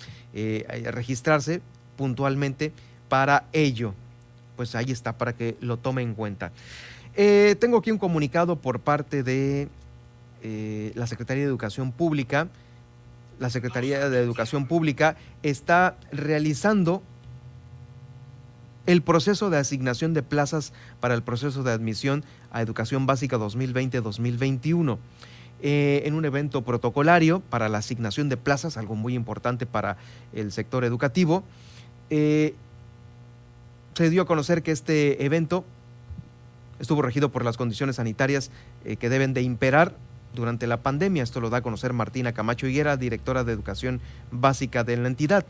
[0.85, 1.62] registrarse
[1.97, 2.73] puntualmente
[3.09, 3.95] para ello.
[4.57, 6.53] Pues ahí está, para que lo tome en cuenta.
[7.17, 9.69] Eh, tengo aquí un comunicado por parte de
[10.43, 12.49] eh, la Secretaría de Educación Pública.
[13.38, 17.03] La Secretaría de Educación Pública está realizando
[18.87, 24.99] el proceso de asignación de plazas para el proceso de admisión a Educación Básica 2020-2021.
[25.62, 29.97] Eh, en un evento protocolario para la asignación de plazas, algo muy importante para
[30.35, 31.43] el sector educativo
[33.95, 35.65] se dio a conocer que este evento
[36.81, 38.51] estuvo regido por las condiciones sanitarias
[38.85, 39.95] eh, que deben de imperar
[40.35, 41.23] durante la pandemia.
[41.23, 45.47] Esto lo da a conocer Martina Camacho Higuera, directora de Educación Básica de la entidad.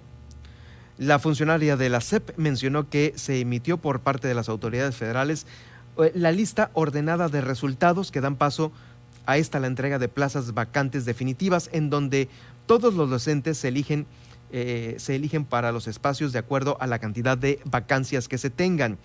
[0.99, 5.47] La funcionaria de la CEP mencionó que se emitió por parte de las autoridades federales
[5.99, 8.71] eh, la lista ordenada de resultados que dan paso
[9.27, 12.29] a esta la entrega de plazas vacantes definitivas en donde
[12.67, 14.07] todos los docentes se eligen,
[14.53, 18.51] eh, se eligen para los espacios de acuerdo a la cantidad de vacancias que se
[18.51, 18.99] tengan.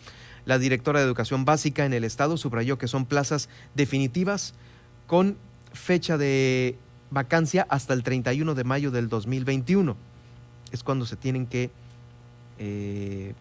[0.45, 4.53] La directora de Educación Básica en el Estado subrayó que son plazas definitivas
[5.07, 5.37] con
[5.73, 6.77] fecha de
[7.11, 9.95] vacancia hasta el 31 de mayo del 2021.
[10.71, 11.71] Es cuando se tienen que,
[12.59, 13.33] eh,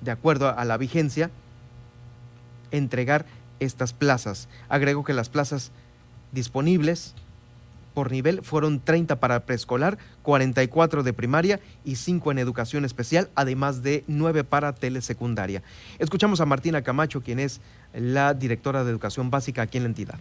[0.00, 1.30] de acuerdo a la vigencia,
[2.70, 3.26] entregar
[3.60, 4.48] estas plazas.
[4.68, 5.72] Agregó que las plazas
[6.32, 7.14] disponibles
[7.92, 13.82] por nivel fueron 30 para preescolar, 44 de primaria y 5 en educación especial, además
[13.82, 15.62] de 9 para telesecundaria.
[15.98, 17.60] Escuchamos a Martina Camacho, quien es
[17.94, 20.18] la directora de educación básica aquí en la entidad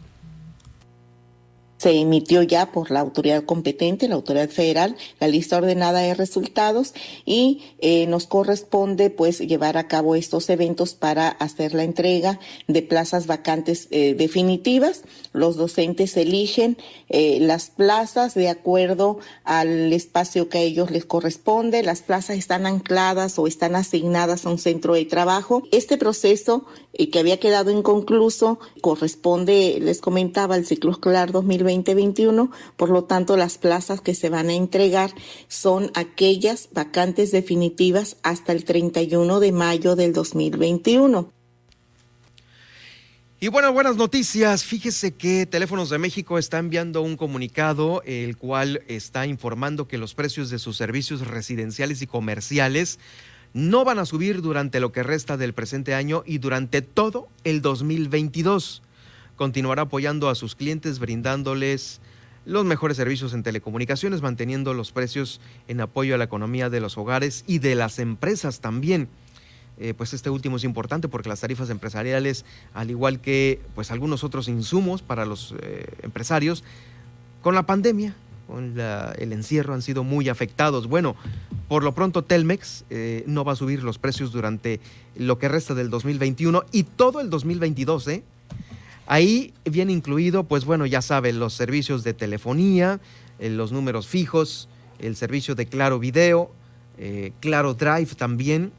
[1.82, 6.94] se emitió ya por la autoridad competente, la autoridad federal, la lista ordenada de resultados
[7.26, 12.84] y eh, nos corresponde pues llevar a cabo estos eventos para hacer la entrega de
[12.84, 15.02] plazas vacantes eh, definitivas.
[15.34, 16.78] Los docentes eligen
[17.10, 21.82] eh, las plazas de acuerdo al espacio que a ellos les corresponde.
[21.82, 25.64] Las plazas están ancladas o están asignadas a un centro de trabajo.
[25.72, 32.52] Este proceso que había quedado inconcluso corresponde, les comentaba, al ciclo escolar 2020 2021.
[32.76, 35.14] Por lo tanto, las plazas que se van a entregar
[35.48, 41.32] son aquellas vacantes definitivas hasta el 31 de mayo del 2021.
[43.44, 44.64] Y bueno, buenas noticias.
[44.64, 50.14] Fíjese que Teléfonos de México está enviando un comunicado, el cual está informando que los
[50.14, 53.00] precios de sus servicios residenciales y comerciales
[53.54, 57.62] no van a subir durante lo que resta del presente año y durante todo el
[57.62, 58.82] 2022
[59.36, 62.00] continuará apoyando a sus clientes brindándoles
[62.46, 66.98] los mejores servicios en telecomunicaciones, manteniendo los precios en apoyo a la economía de los
[66.98, 69.10] hogares y de las empresas también.
[69.78, 74.24] Eh, pues este último es importante porque las tarifas empresariales, al igual que pues algunos
[74.24, 76.64] otros insumos para los eh, empresarios,
[77.42, 78.16] con la pandemia,
[78.58, 80.88] el encierro han sido muy afectados.
[80.88, 81.16] Bueno,
[81.68, 84.80] por lo pronto Telmex eh, no va a subir los precios durante
[85.16, 88.24] lo que resta del 2021 y todo el 2022, ¿eh?
[89.08, 93.00] Ahí viene incluido, pues bueno, ya saben, los servicios de telefonía,
[93.40, 96.52] eh, los números fijos, el servicio de Claro Video,
[97.40, 98.72] Claro Drive también,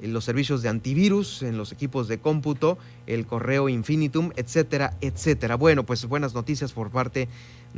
[0.00, 5.56] los servicios de antivirus en los equipos de cómputo, el correo Infinitum, etcétera, etcétera.
[5.56, 7.28] Bueno, pues buenas noticias por parte de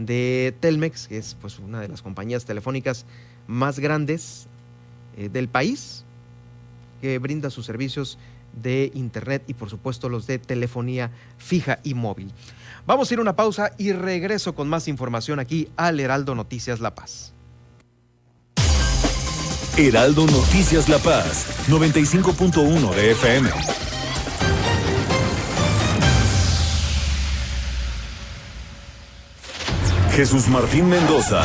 [0.06, 3.04] Telmex, que es pues una de las compañías telefónicas
[3.46, 4.46] más grandes
[5.16, 6.04] del país,
[7.00, 8.18] que brinda sus servicios
[8.52, 12.32] de Internet y por supuesto los de telefonía fija y móvil.
[12.86, 16.80] Vamos a ir a una pausa y regreso con más información aquí al Heraldo Noticias
[16.80, 17.32] La Paz.
[19.76, 23.87] Heraldo Noticias La Paz, 95.1 de FM.
[30.18, 31.44] Jesús Martín Mendoza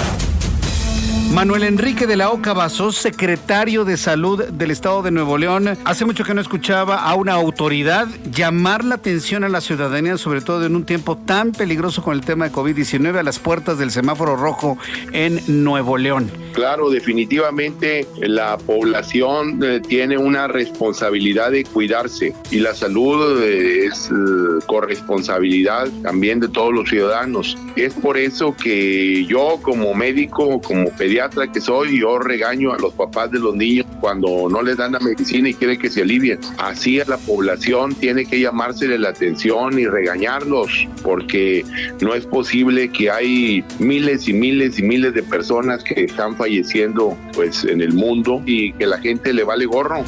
[1.31, 5.77] Manuel Enrique de la Oca Basó, secretario de Salud del Estado de Nuevo León.
[5.83, 10.41] Hace mucho que no escuchaba a una autoridad llamar la atención a la ciudadanía, sobre
[10.41, 13.89] todo en un tiempo tan peligroso con el tema de COVID-19 a las puertas del
[13.89, 14.77] semáforo rojo
[15.11, 16.29] en Nuevo León.
[16.53, 24.11] Claro, definitivamente la población eh, tiene una responsabilidad de cuidarse y la salud eh, es
[24.11, 27.57] eh, corresponsabilidad también de todos los ciudadanos.
[27.75, 31.12] Es por eso que yo como médico, como pediatra
[31.51, 34.99] que soy, yo regaño a los papás de los niños cuando no les dan la
[34.99, 36.39] medicina y quieren que se alivien.
[36.57, 41.63] Así a la población tiene que llamársele la atención y regañarlos porque
[42.01, 47.17] no es posible que hay miles y miles y miles de personas que están falleciendo
[47.33, 50.03] pues en el mundo y que la gente le vale gorro.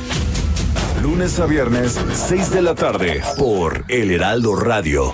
[1.02, 5.14] Lunes a viernes, 6 de la tarde, por El Heraldo Radio.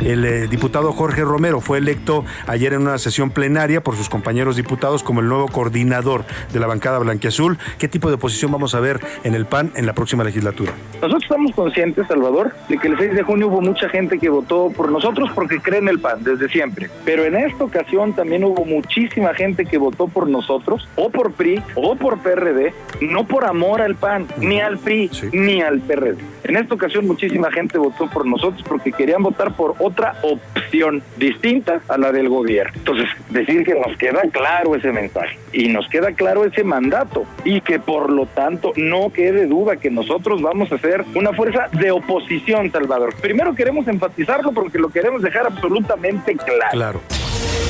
[0.00, 4.56] El eh, diputado Jorge Romero fue electo ayer en una sesión plenaria por sus compañeros
[4.56, 7.58] diputados como el nuevo coordinador de la bancada blanquiazul.
[7.78, 10.72] ¿Qué tipo de oposición vamos a ver en el PAN en la próxima legislatura?
[10.94, 14.70] Nosotros estamos conscientes, Salvador, de que el 6 de junio hubo mucha gente que votó
[14.70, 16.90] por nosotros porque cree en el PAN desde siempre.
[17.04, 21.62] Pero en esta ocasión también hubo muchísima gente que votó por nosotros, o por PRI,
[21.74, 26.18] o por PRD, no por amor al PAN, ni al PRI, ni al PRD.
[26.44, 31.80] En esta ocasión muchísima gente votó por nosotros porque querían votar por otra opción distinta
[31.88, 32.72] a la del gobierno.
[32.76, 37.60] Entonces, decir que nos queda claro ese mensaje y nos queda claro ese mandato y
[37.60, 41.90] que por lo tanto no quede duda que nosotros vamos a ser una fuerza de
[41.90, 43.14] oposición, Salvador.
[43.20, 46.70] Primero queremos enfatizarlo porque lo queremos dejar absolutamente claro.
[46.72, 47.00] Claro.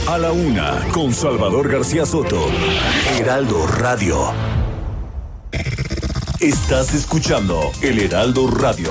[0.08, 2.48] A la una, con Salvador García Soto.
[3.20, 4.16] Heraldo Radio.
[6.40, 8.90] Estás escuchando El Heraldo Radio.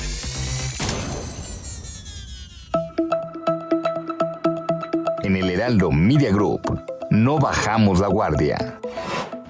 [5.31, 6.77] En el Heraldo Media Group
[7.09, 8.77] no bajamos la guardia.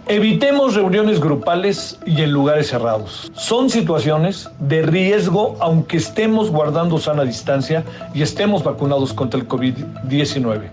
[0.06, 3.32] Evitemos reuniones grupales y en lugares cerrados.
[3.34, 10.70] Son situaciones de riesgo aunque estemos guardando sana distancia y estemos vacunados contra el COVID-19.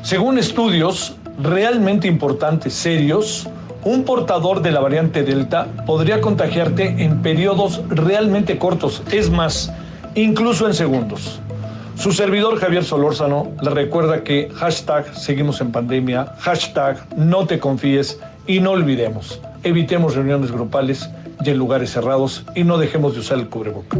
[0.00, 3.46] Según estudios realmente importantes, serios,
[3.84, 9.70] un portador de la variante Delta podría contagiarte en periodos realmente cortos, es más,
[10.14, 11.42] incluso en segundos.
[11.96, 18.20] Su servidor Javier Solórzano le recuerda que hashtag seguimos en pandemia, hashtag no te confíes
[18.46, 21.08] y no olvidemos, evitemos reuniones grupales
[21.42, 23.96] y en lugares cerrados y no dejemos de usar el cubreboca.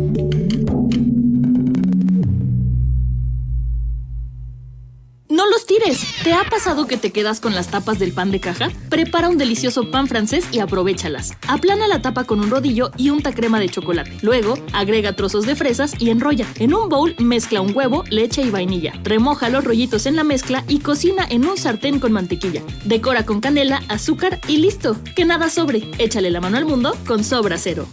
[6.22, 8.70] ¿Te ha pasado que te quedas con las tapas del pan de caja?
[8.88, 11.32] Prepara un delicioso pan francés y aprovechalas.
[11.48, 14.16] Aplana la tapa con un rodillo y unta crema de chocolate.
[14.22, 16.46] Luego, agrega trozos de fresas y enrolla.
[16.56, 18.94] En un bowl mezcla un huevo, leche y vainilla.
[19.02, 22.62] Remoja los rollitos en la mezcla y cocina en un sartén con mantequilla.
[22.84, 24.96] Decora con canela, azúcar y listo.
[25.14, 25.90] Que nada sobre.
[25.98, 27.86] Échale la mano al mundo con Sobra Cero.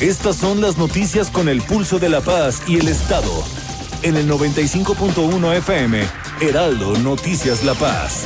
[0.00, 3.61] Estas son las noticias con el pulso de la paz y el Estado.
[4.04, 6.02] En el 95.1 FM,
[6.40, 8.24] Heraldo Noticias La Paz.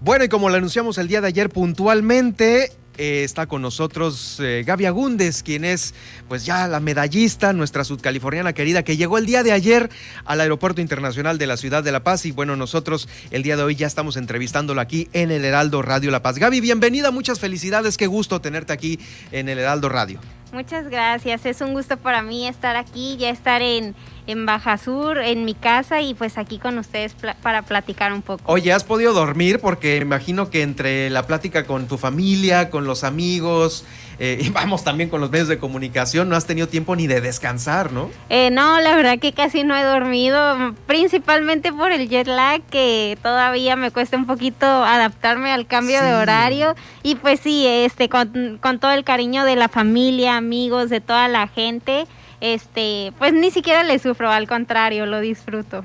[0.00, 4.62] Bueno, y como lo anunciamos el día de ayer puntualmente, eh, está con nosotros eh,
[4.66, 5.94] Gaby Agúndez, quien es
[6.28, 9.88] pues ya la medallista, nuestra sudcaliforniana querida, que llegó el día de ayer
[10.26, 12.26] al Aeropuerto Internacional de la Ciudad de La Paz.
[12.26, 16.10] Y bueno, nosotros el día de hoy ya estamos entrevistándolo aquí en el Heraldo Radio
[16.10, 16.36] La Paz.
[16.36, 19.00] Gaby, bienvenida, muchas felicidades, qué gusto tenerte aquí
[19.32, 20.20] en el Heraldo Radio.
[20.52, 23.94] Muchas gracias, es un gusto para mí estar aquí, ya estar en,
[24.26, 28.42] en Baja Sur, en mi casa y pues aquí con ustedes para platicar un poco.
[28.46, 29.60] Oye, ¿has podido dormir?
[29.60, 33.84] Porque me imagino que entre la plática con tu familia, con los amigos,
[34.20, 37.20] eh, y vamos también con los medios de comunicación, no has tenido tiempo ni de
[37.20, 38.10] descansar, ¿no?
[38.28, 43.18] Eh, no, la verdad que casi no he dormido, principalmente por el jet lag, que
[43.22, 46.74] todavía me cuesta un poquito adaptarme al cambio de horario.
[47.02, 51.26] Y pues sí, este, con, con todo el cariño de la familia, amigos, de toda
[51.28, 52.06] la gente,
[52.40, 55.84] este, pues ni siquiera le sufro, al contrario, lo disfruto.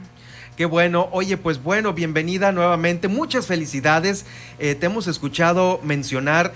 [0.56, 1.10] Qué bueno.
[1.12, 3.10] Oye, pues bueno, bienvenida nuevamente.
[3.10, 4.26] Muchas felicidades.
[4.58, 6.54] Eh, te hemos escuchado mencionar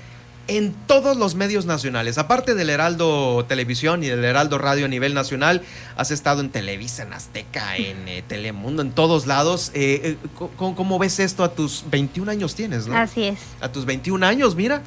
[0.47, 2.17] en todos los medios nacionales.
[2.17, 5.63] Aparte del Heraldo Televisión y del Heraldo Radio a nivel nacional,
[5.97, 9.69] has estado en Televisa, en Azteca, en eh, Telemundo, en todos lados.
[9.73, 10.17] Eh,
[10.55, 12.97] ¿cómo, cómo ves esto a tus 21 años tienes, no?
[12.97, 13.39] Así es.
[13.59, 14.81] A tus 21 años, mira.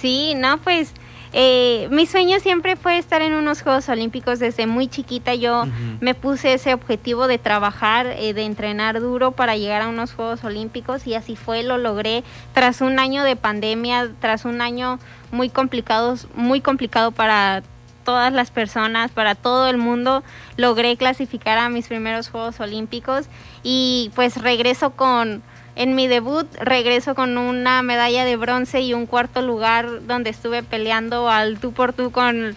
[0.00, 0.92] Sí, no, pues
[1.36, 5.34] eh, mi sueño siempre fue estar en unos Juegos Olímpicos desde muy chiquita.
[5.34, 5.64] Yo
[6.00, 10.44] me puse ese objetivo de trabajar, eh, de entrenar duro para llegar a unos Juegos
[10.44, 15.00] Olímpicos y así fue, lo logré tras un año de pandemia, tras un año
[15.32, 17.64] muy complicado, muy complicado para
[18.04, 20.22] todas las personas, para todo el mundo,
[20.56, 23.26] logré clasificar a mis primeros Juegos Olímpicos
[23.64, 25.42] y pues regreso con,
[25.76, 30.62] en mi debut, regreso con una medalla de bronce y un cuarto lugar donde estuve
[30.62, 32.54] peleando al tú por tú con,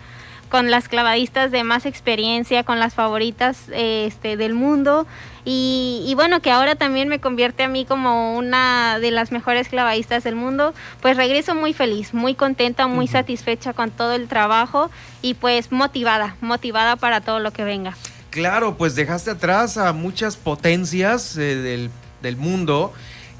[0.49, 5.07] con las clavadistas de más experiencia, con las favoritas este, del mundo.
[5.45, 9.69] Y, y bueno, que ahora también me convierte a mí como una de las mejores
[9.69, 14.91] clavadistas del mundo, pues regreso muy feliz, muy contenta, muy satisfecha con todo el trabajo
[15.21, 17.95] y pues motivada, motivada para todo lo que venga.
[18.29, 21.89] Claro, pues dejaste atrás a muchas potencias eh, del,
[22.21, 22.93] del mundo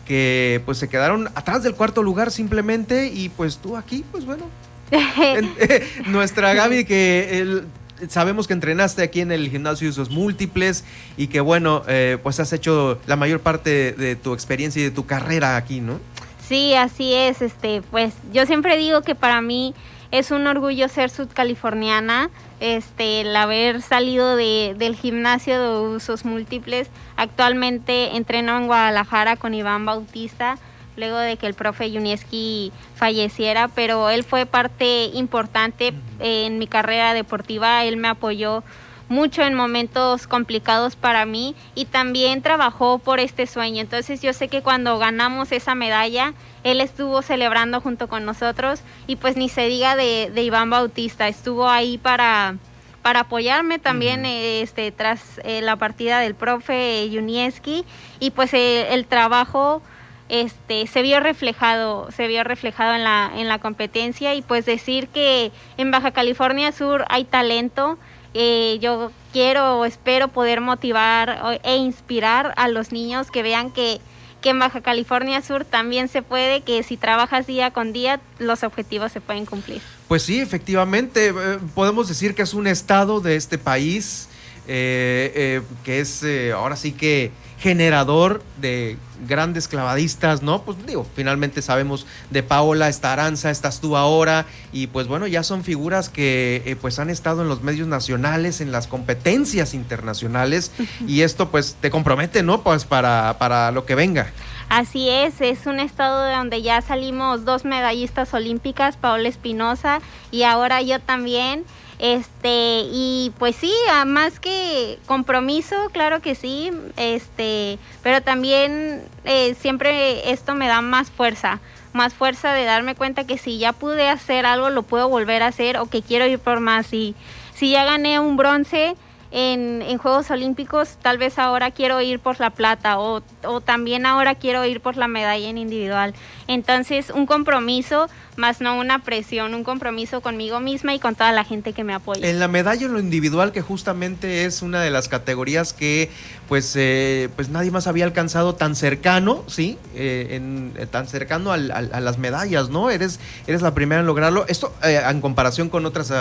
[0.08, 4.46] que pues se quedaron atrás del cuarto lugar simplemente y pues tú aquí, pues bueno,
[4.92, 7.66] en- eh, nuestra Gaby que el-
[8.10, 10.84] sabemos que entrenaste aquí en el gimnasio de usos múltiples
[11.18, 14.92] y que bueno, eh, pues has hecho la mayor parte de tu experiencia y de
[14.92, 16.00] tu carrera aquí, ¿no?
[16.48, 17.42] Sí, así es.
[17.42, 19.74] Este, pues yo siempre digo que para mí
[20.12, 22.30] es un orgullo ser sudcaliforniana,
[22.60, 26.90] este, el haber salido de, del gimnasio de usos múltiples.
[27.16, 30.58] Actualmente entreno en Guadalajara con Iván Bautista,
[30.96, 37.14] luego de que el profe Yunieski falleciera, pero él fue parte importante en mi carrera
[37.14, 38.64] deportiva, él me apoyó
[39.10, 43.82] mucho en momentos complicados para mí y también trabajó por este sueño.
[43.82, 46.34] Entonces yo sé que cuando ganamos esa medalla,
[46.64, 51.70] él estuvo celebrando junto con nosotros y pues ni se diga de, Iván Bautista, estuvo
[51.70, 52.56] ahí para,
[53.02, 57.86] para apoyarme también este, tras eh, la partida del profe Junieski
[58.20, 59.82] y pues eh, el trabajo
[60.30, 64.34] este se vio reflejado se vio reflejado en la en la competencia.
[64.36, 67.98] Y pues decir que en Baja California Sur hay talento
[68.40, 74.00] eh, yo quiero o espero poder motivar e inspirar a los niños que vean que,
[74.42, 78.62] que en Baja California Sur también se puede, que si trabajas día con día, los
[78.62, 79.82] objetivos se pueden cumplir.
[80.08, 81.34] Pues sí, efectivamente, eh,
[81.74, 84.30] podemos decir que es un estado de este país
[84.68, 86.24] eh, que es
[86.54, 88.98] ahora sí que generador de
[89.28, 90.62] grandes clavadistas, ¿no?
[90.62, 95.42] Pues digo, finalmente sabemos de Paola, está Aranza, estás tú ahora, y pues bueno, ya
[95.42, 100.72] son figuras que eh, pues han estado en los medios nacionales, en las competencias internacionales,
[101.08, 102.62] y esto pues te compromete, ¿no?
[102.62, 104.32] Pues para, para lo que venga.
[104.70, 110.00] Así es, es un estado de donde ya salimos dos medallistas olímpicas, Paola Espinosa,
[110.30, 111.66] y ahora yo también.
[112.00, 113.74] Este, y pues sí,
[114.06, 121.10] más que compromiso, claro que sí, este, pero también eh, siempre esto me da más
[121.10, 121.60] fuerza,
[121.94, 125.48] más fuerza de darme cuenta que si ya pude hacer algo, lo puedo volver a
[125.48, 126.94] hacer o que quiero ir por más.
[126.94, 127.16] Y
[127.56, 128.96] si ya gané un bronce,
[129.32, 134.36] en, Juegos Olímpicos, tal vez ahora quiero ir por la plata o, o, también ahora
[134.36, 136.14] quiero ir por la medalla en individual.
[136.48, 138.08] Entonces, un compromiso,
[138.38, 141.94] más no una presión, un compromiso conmigo misma y con toda la gente que me
[141.94, 142.28] apoya.
[142.28, 146.10] En la medalla en lo individual, que justamente es una de las categorías que
[146.48, 149.78] pues, eh, pues nadie más había alcanzado tan cercano, ¿sí?
[149.96, 152.90] Eh, en, eh, tan cercano a las medallas, ¿no?
[152.90, 154.46] Eres, eres la primera en lograrlo.
[154.48, 156.14] Esto en comparación con otras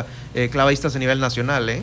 [0.51, 1.83] clavadistas a nivel nacional, ¿eh?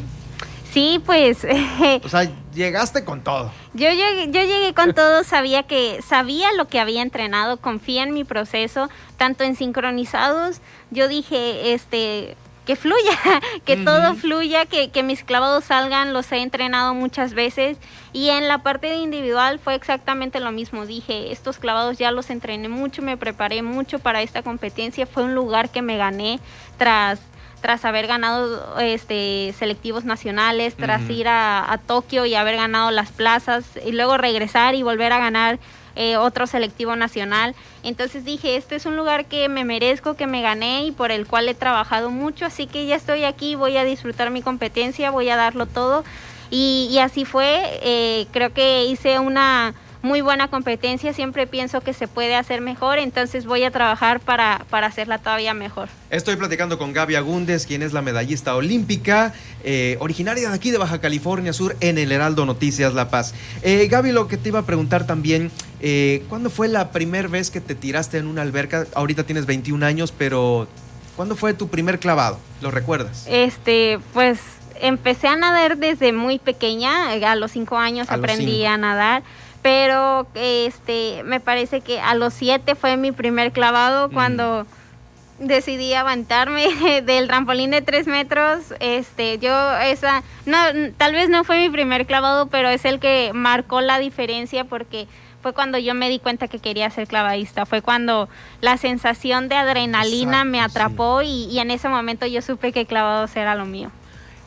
[0.74, 1.46] Sí, pues.
[2.04, 3.52] o sea, llegaste con todo.
[3.74, 8.14] Yo llegué, yo llegué con todo, sabía que sabía lo que había entrenado, confía en
[8.14, 10.62] mi proceso, tanto en sincronizados.
[10.90, 13.20] Yo dije, este, que fluya,
[13.66, 17.78] que todo fluya, que, que, mis clavados salgan, los he entrenado muchas veces
[18.12, 22.30] y en la parte de individual fue exactamente lo mismo, dije, estos clavados ya los
[22.30, 26.40] entrené mucho, me preparé mucho para esta competencia, fue un lugar que me gané
[26.78, 27.20] tras
[27.64, 33.64] tras haber ganado este selectivos nacionales, tras ir a, Tokio y haber ganado las plazas
[33.86, 35.60] y luego regresar y volver a ganar
[35.96, 37.56] eh, otro selectivo nacional.
[37.82, 41.26] Entonces dije, este es un lugar que me merezco, que me gané y por el
[41.26, 45.30] cual he trabajado mucho, así que ya estoy aquí, voy a disfrutar mi competencia, voy
[45.30, 46.04] a darlo todo.
[46.52, 49.74] Y, así fue, eh, creo que hice una
[50.04, 54.66] muy buena competencia, siempre pienso que se puede hacer mejor, entonces voy a trabajar para,
[54.70, 55.88] para hacerla todavía mejor.
[56.10, 59.34] Estoy platicando con Gaby Agúndez, quien es la medallista olímpica,
[59.64, 63.34] eh, originaria de aquí de Baja California Sur, en el Heraldo Noticias La Paz.
[63.62, 67.50] Eh, Gaby, lo que te iba a preguntar también, eh, ¿cuándo fue la primera vez
[67.50, 68.86] que te tiraste en una alberca?
[68.96, 70.68] Ahorita tienes 21 años, pero
[71.16, 72.40] ¿cuándo fue tu primer clavado?
[72.62, 73.26] ¿Lo recuerdas?
[73.30, 74.42] Este, pues
[74.82, 79.24] empecé a nadar desde muy pequeña, a los 5 años aprendí a nadar
[79.64, 84.14] pero este me parece que a los siete fue mi primer clavado mm.
[84.14, 84.68] cuando
[85.40, 90.58] decidí aventarme del trampolín de tres metros este yo esa no
[90.98, 95.08] tal vez no fue mi primer clavado pero es el que marcó la diferencia porque
[95.42, 98.30] fue cuando yo me di cuenta que quería ser clavadista fue cuando
[98.62, 103.36] la sensación de adrenalina me atrapó y, y, en ese momento yo supe que clavados
[103.36, 103.92] era lo mío.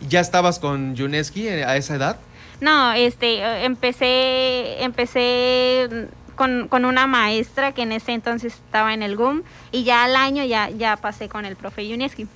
[0.09, 2.17] Ya estabas con Yuneski a esa edad
[2.61, 9.17] no, este, empecé, empecé con, con, una maestra que en ese entonces estaba en el
[9.17, 9.43] GUM
[9.73, 12.27] y ya al año ya, ya pasé con el profe Yunieski.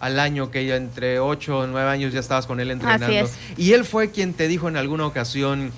[0.00, 3.28] Al año que ya entre 8 o 9 años ya estabas con él entrenando.
[3.56, 5.72] Y él fue quien te dijo en alguna ocasión,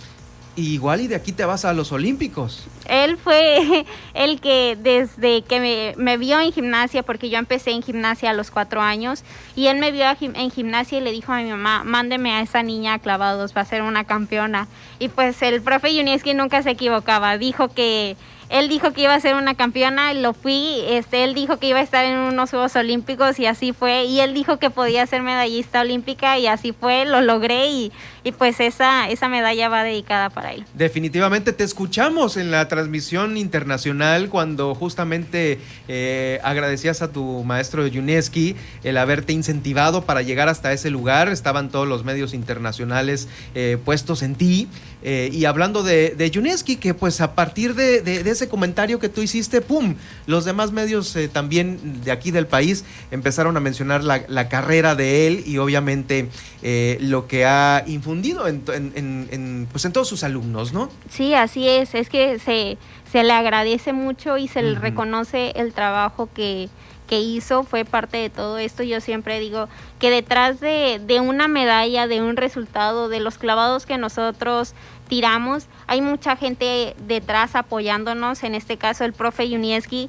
[0.56, 2.66] igual y de aquí te vas a los Olímpicos.
[2.88, 3.84] Él fue
[4.14, 8.32] el que desde que me, me, vio en gimnasia, porque yo empecé en gimnasia a
[8.34, 9.22] los cuatro años,
[9.54, 12.62] y él me vio en gimnasia y le dijo a mi mamá, mándeme a esa
[12.62, 14.68] niña a clavados, va a ser una campeona.
[14.98, 18.16] Y pues el profe Yunieski nunca se equivocaba, dijo que
[18.48, 21.80] él dijo que iba a ser una campeona, lo fui, este, él dijo que iba
[21.80, 25.22] a estar en unos Juegos Olímpicos y así fue, y él dijo que podía ser
[25.22, 27.92] medallista olímpica y así fue, lo logré y,
[28.38, 30.64] pues esa, esa medalla va dedicada para él.
[30.74, 38.56] Definitivamente te escuchamos en la transmisión internacional cuando justamente eh, agradecías a tu maestro Yuneski
[38.82, 44.22] el haberte incentivado para llegar hasta ese lugar, estaban todos los medios internacionales eh, puestos
[44.22, 44.68] en ti.
[45.08, 49.22] Eh, y hablando de, de Yuneski, que pues a partir de, ese comentario que tú
[49.22, 49.94] hiciste, ¡pum!
[50.26, 55.28] Los demás medios eh, también de aquí del país empezaron a mencionar la, carrera de
[55.28, 56.28] él y obviamente
[56.60, 60.90] eh, lo que ha infundido en, en, pues en todos sus alumnos, ¿no?
[61.08, 61.94] Sí, así es.
[61.94, 62.76] Es que se,
[63.12, 66.68] se le agradece mucho y se le reconoce el trabajo que,
[67.06, 68.82] que hizo fue parte de todo esto.
[68.82, 73.86] Yo siempre digo que detrás de, de, una medalla, de un resultado, de los clavados
[73.86, 74.74] que nosotros
[75.08, 80.08] tiramos, hay mucha gente detrás apoyándonos, en este caso el profe Yunieski,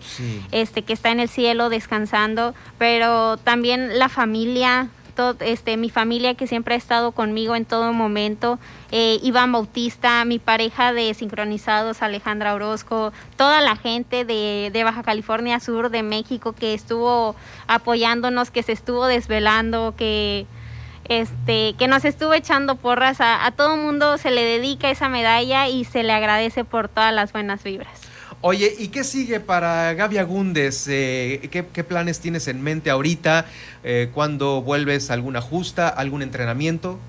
[0.51, 4.89] este, que está en el cielo descansando, pero también la familia,
[5.39, 8.59] este, mi familia que siempre ha estado conmigo en todo momento,
[8.91, 15.59] eh, Iván Bautista, mi pareja de sincronizados, Alejandra Orozco, toda la gente de, Baja California
[15.59, 17.35] Sur, de México, que estuvo
[17.67, 20.45] apoyándonos, que se estuvo desvelando, que
[21.09, 23.21] este, que nos estuvo echando porras.
[23.21, 27.13] A, a todo mundo se le dedica esa medalla y se le agradece por todas
[27.13, 28.07] las buenas vibras.
[28.41, 30.87] Oye, ¿y qué sigue para Gaby Agúndez?
[30.87, 33.45] Eh, ¿qué, planes tienes en mente ahorita?
[33.83, 36.99] Eh, ¿Cuándo vuelves a alguna justa, algún entrenamiento?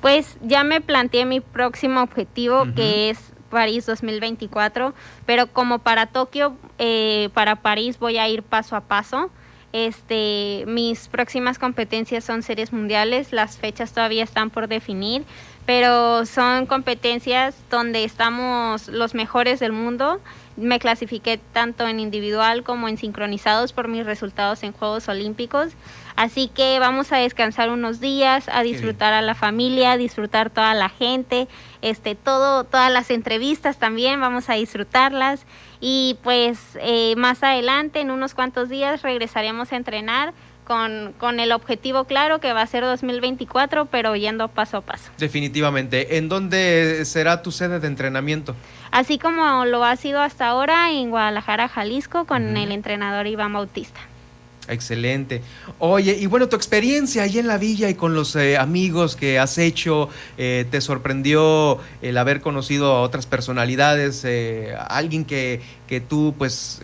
[0.00, 3.18] Pues ya me planteé mi próximo objetivo, que es
[3.50, 4.94] París 2024,
[5.26, 9.30] pero como para Tokio, eh, para París voy a ir paso a paso.
[9.72, 15.22] Este, mis próximas competencias son series mundiales, las fechas todavía están por definir,
[15.64, 20.20] pero son competencias donde estamos los mejores del mundo
[20.60, 25.72] me clasifiqué tanto en individual como en sincronizados por mis resultados en Juegos Olímpicos.
[26.16, 30.74] Así que vamos a descansar unos días, a disfrutar a la familia, a disfrutar toda
[30.74, 31.48] la gente,
[31.80, 35.46] este, todo, todas las entrevistas también, vamos a disfrutarlas.
[35.80, 41.50] Y pues eh, más adelante, en unos cuantos días, regresaremos a entrenar con, con, el
[41.52, 45.10] objetivo claro que va a ser 2024, pero yendo paso a paso.
[45.18, 46.18] Definitivamente.
[46.18, 48.54] ¿En dónde será tu sede de entrenamiento?
[48.92, 54.00] Así como lo ha sido hasta ahora en Guadalajara, Jalisco, con el entrenador Iván Bautista.
[54.68, 55.42] Excelente.
[55.78, 59.38] Oye, y bueno, tu experiencia ahí en la villa y con los eh, amigos que
[59.38, 60.08] has hecho,
[60.38, 64.24] eh, ¿te sorprendió el haber conocido a otras personalidades?
[64.24, 66.80] Eh, alguien que, que tú, pues,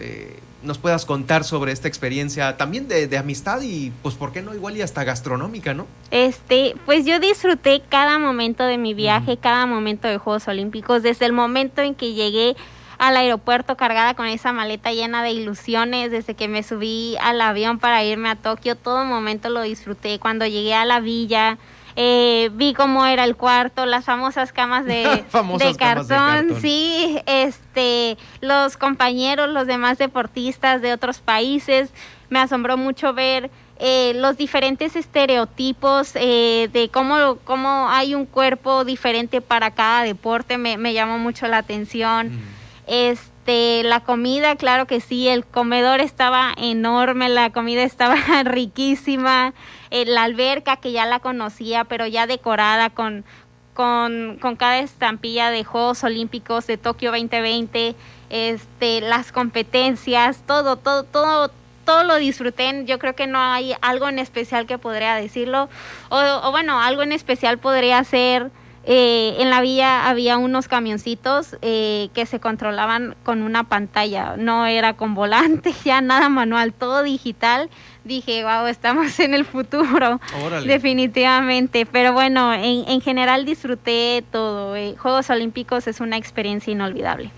[0.66, 4.76] nos puedas contar sobre esta experiencia también de, amistad y pues por qué no igual
[4.76, 5.86] y hasta gastronómica, ¿no?
[6.10, 11.24] Este, pues yo disfruté cada momento de mi viaje, cada momento de Juegos Olímpicos, desde
[11.24, 12.56] el momento en que llegué
[12.98, 17.78] al aeropuerto cargada con esa maleta llena de ilusiones, desde que me subí al avión
[17.78, 20.18] para irme a Tokio, todo momento lo disfruté.
[20.18, 21.58] Cuando llegué a la villa,
[21.98, 25.24] eh, vi cómo era el cuarto, las famosas camas de,
[25.78, 31.90] cartón, sí, este, los compañeros, los demás deportistas de otros países,
[32.28, 38.84] me asombró mucho ver eh, los diferentes estereotipos eh, de cómo, cómo hay un cuerpo
[38.84, 42.28] diferente para cada deporte, me, me llamó mucho la atención.
[42.28, 42.65] Mm.
[42.86, 49.54] Este, la comida, claro que sí, el comedor estaba enorme, la comida estaba riquísima,
[49.90, 53.24] eh, la alberca que ya la conocía, pero ya decorada con,
[53.74, 57.96] con, con, cada estampilla de Juegos Olímpicos de Tokio 2020,
[58.30, 61.50] este, las competencias, todo, todo, todo,
[61.84, 62.84] todo lo disfruté.
[62.84, 65.68] Yo creo que no hay algo en especial que podría decirlo.
[66.08, 68.50] O, o bueno, algo en especial podría ser
[68.88, 74.64] eh, en la vía había unos camioncitos eh, que se controlaban con una pantalla, no
[74.64, 77.68] era con volante, ya nada manual, todo digital.
[78.04, 80.20] Dije, wow, estamos en el futuro,
[80.64, 81.84] definitivamente.
[81.84, 84.76] Pero bueno, en, general disfruté todo.
[84.76, 87.32] Eh, Juegos Olímpicos es una experiencia inolvidable.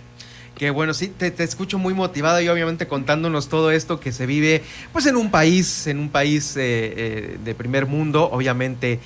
[0.55, 4.63] Que bueno, sí, te, escucho muy motivada y obviamente contándonos todo esto que se vive
[4.93, 8.99] pues en un país, en un país de primer mundo, obviamente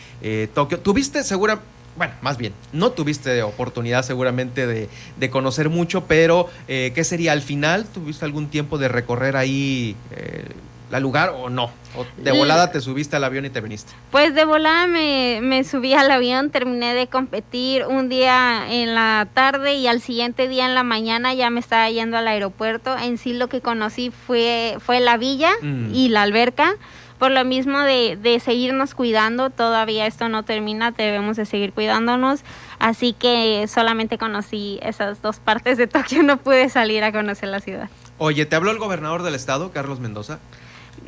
[0.54, 0.80] Tokio.
[0.80, 1.60] ¿Tuviste segura,
[1.96, 7.42] bueno, más bien, no tuviste oportunidad seguramente de, conocer mucho, pero eh, ¿qué sería al
[7.42, 7.86] final?
[7.86, 10.44] ¿Tuviste algún tiempo de recorrer ahí eh,
[10.90, 11.70] al lugar o no?
[11.94, 13.92] ¿O de volada te subiste al avión y te viniste?
[14.10, 19.28] Pues de volada me, me subí al avión, terminé de competir un día en la
[19.34, 22.96] tarde y al siguiente día en la mañana ya me estaba yendo al aeropuerto.
[22.96, 25.94] En sí lo que conocí fue, fue la villa Mm.
[25.94, 26.76] y la alberca.
[27.22, 32.40] Por lo mismo de, de seguirnos cuidando, todavía esto no termina, debemos de seguir cuidándonos.
[32.80, 37.60] Así que solamente conocí esas dos partes de Tokio, no pude salir a conocer la
[37.60, 37.88] ciudad.
[38.18, 40.40] Oye, ¿te habló el gobernador del estado, Carlos Mendoza?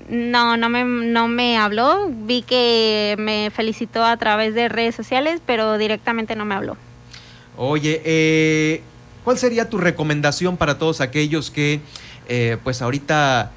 [0.09, 2.09] No, no me, no me habló.
[2.09, 6.77] Vi que me felicitó a través de redes sociales, pero directamente no me habló.
[7.57, 8.83] Oye, eh,
[9.25, 11.81] ¿cuál sería tu recomendación para todos aquellos que,
[12.29, 13.51] eh, pues ahorita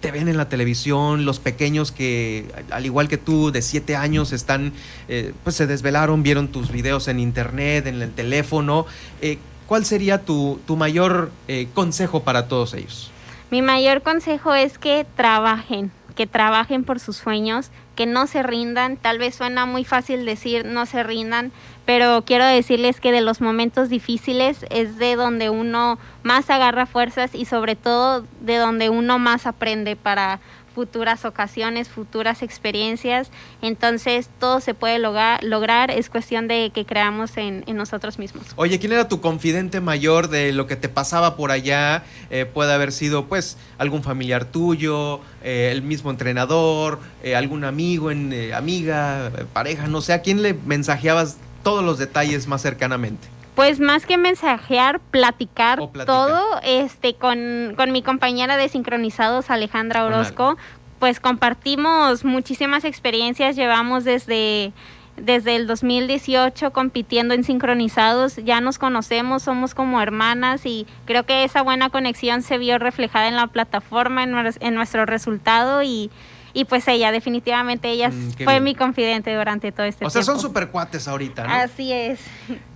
[0.00, 4.32] te ven en la televisión, los pequeños que, al igual que tú, de siete años,
[4.32, 4.72] están,
[5.08, 8.86] eh, pues se desvelaron, vieron tus videos en internet, en el teléfono?
[9.20, 13.10] Eh, ¿Cuál sería tu, tu mayor eh, consejo para todos ellos?
[13.50, 18.96] Mi mayor consejo es que trabajen, que trabajen por sus sueños, que no se rindan.
[18.96, 21.50] Tal vez suena muy fácil decir no se rindan,
[21.84, 27.34] pero quiero decirles que de los momentos difíciles es de donde uno más agarra fuerzas
[27.34, 30.38] y sobre todo de donde uno más aprende para
[30.76, 33.30] futuras ocasiones, futuras experiencias.
[33.62, 38.44] Entonces todo se puede lograr, es cuestión de que creamos en, nosotros mismos.
[38.56, 42.04] Oye, ¿quién era tu confidente mayor de lo que te pasaba por allá?
[42.28, 48.10] Eh, puede haber sido, pues, algún familiar tuyo, eh, el mismo entrenador, eh, algún amigo,
[48.10, 53.35] en, amiga, pareja, no sé, ¿a quién le mensajeabas todos los detalles más cercanamente?
[53.56, 60.58] Pues más que mensajear, platicar, todo este con, con mi compañera de sincronizados, Alejandra Orozco,
[60.98, 64.72] pues compartimos muchísimas experiencias, llevamos desde
[65.16, 71.42] desde el 2018 compitiendo en sincronizados, ya nos conocemos, somos como hermanas y creo que
[71.42, 76.10] esa buena conexión se vio reflejada en la plataforma, en, en nuestro resultado y,
[76.58, 78.64] y pues ella, definitivamente ella Mm, fue bien.
[78.64, 80.40] mi confidente durante todo este O sea, tiempo.
[80.40, 81.52] son super cuates ahorita, ¿no?
[81.52, 82.18] Así es.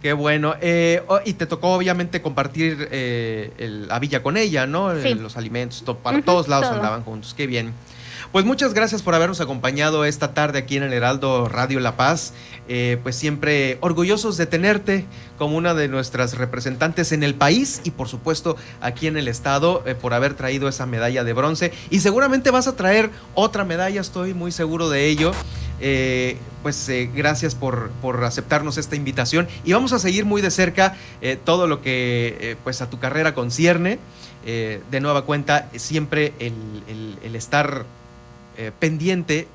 [0.03, 0.55] Qué bueno.
[0.61, 4.95] Eh, oh, y te tocó obviamente compartir eh, el- la villa con ella, ¿no?
[5.01, 5.15] Sí.
[5.15, 6.77] Los alimentos, to- para todos lados todo.
[6.77, 7.33] andaban juntos.
[7.35, 7.73] Qué bien.
[8.33, 12.33] Pues muchas gracias por habernos acompañado esta tarde aquí en el Heraldo Radio La Paz.
[12.69, 15.05] Eh, pues siempre orgullosos de tenerte
[15.37, 19.83] como una de nuestras representantes en el país y por supuesto aquí en el estado
[19.85, 21.73] eh, por haber traído esa medalla de bronce.
[21.91, 25.33] Y seguramente vas a traer otra medalla, estoy muy seguro de ello.
[25.81, 30.95] Eh, pues gracias por, por aceptarnos esta invitación y vamos a seguir muy de cerca
[31.45, 33.99] todo lo que pues a tu carrera concierne.
[34.45, 37.87] De nueva cuenta, siempre el- el estar
[38.57, 39.49] eh, pendiente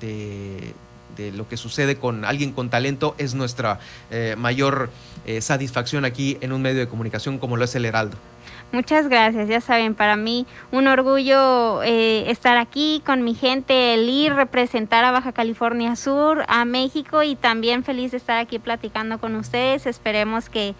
[0.00, 0.74] de,
[1.16, 3.80] de lo que sucede con alguien con talento es nuestra
[4.10, 4.90] eh, mayor
[5.26, 8.16] eh, satisfacción aquí en un medio de comunicación como lo es el Heraldo.
[8.72, 14.32] Muchas gracias, ya saben, para mí un orgullo estar aquí con mi gente, el ir,
[14.32, 19.36] representar a Baja California Sur, a México y también feliz de estar aquí platicando con
[19.36, 19.84] ustedes.
[19.84, 20.74] Esperemos que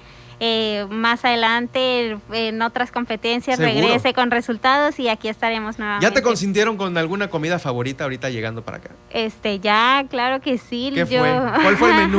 [0.44, 3.86] eh, más adelante en otras competencias Seguro.
[3.86, 6.04] regrese con resultados y aquí estaremos nuevamente.
[6.04, 8.90] ¿Ya te consintieron con alguna comida favorita ahorita llegando para acá?
[9.10, 10.90] Este, ya, claro que sí.
[10.92, 11.40] ¿Qué yo, fue?
[11.62, 12.18] ¿Cuál fue el menú?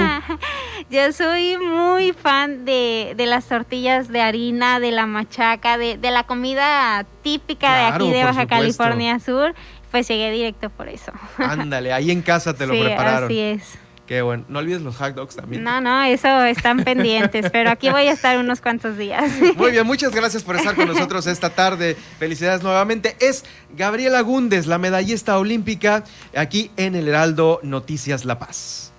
[0.89, 6.11] yo soy muy fan de, de las tortillas de harina, de la machaca, de, de
[6.11, 8.55] la comida típica Claro, de aquí de Baja supuesto.
[8.55, 9.53] California Sur.
[9.91, 11.11] Pues llegué directo por eso.
[11.38, 13.26] Ándale, ahí en casa te lo Sí, prepararon.
[13.26, 13.78] así es.
[14.14, 14.45] Qué bueno.
[14.47, 15.64] No olvides los hot dogs también.
[15.64, 19.32] No, no, eso están pendientes, pero aquí voy a estar unos cuantos días.
[19.55, 21.97] Muy bien, muchas gracias por estar con nosotros esta tarde.
[22.20, 23.16] Felicidades nuevamente.
[23.20, 23.43] Es
[23.76, 26.03] Gabriela Gúndez, la medallista olímpica,
[26.36, 28.93] aquí en el Heraldo Noticias La Paz.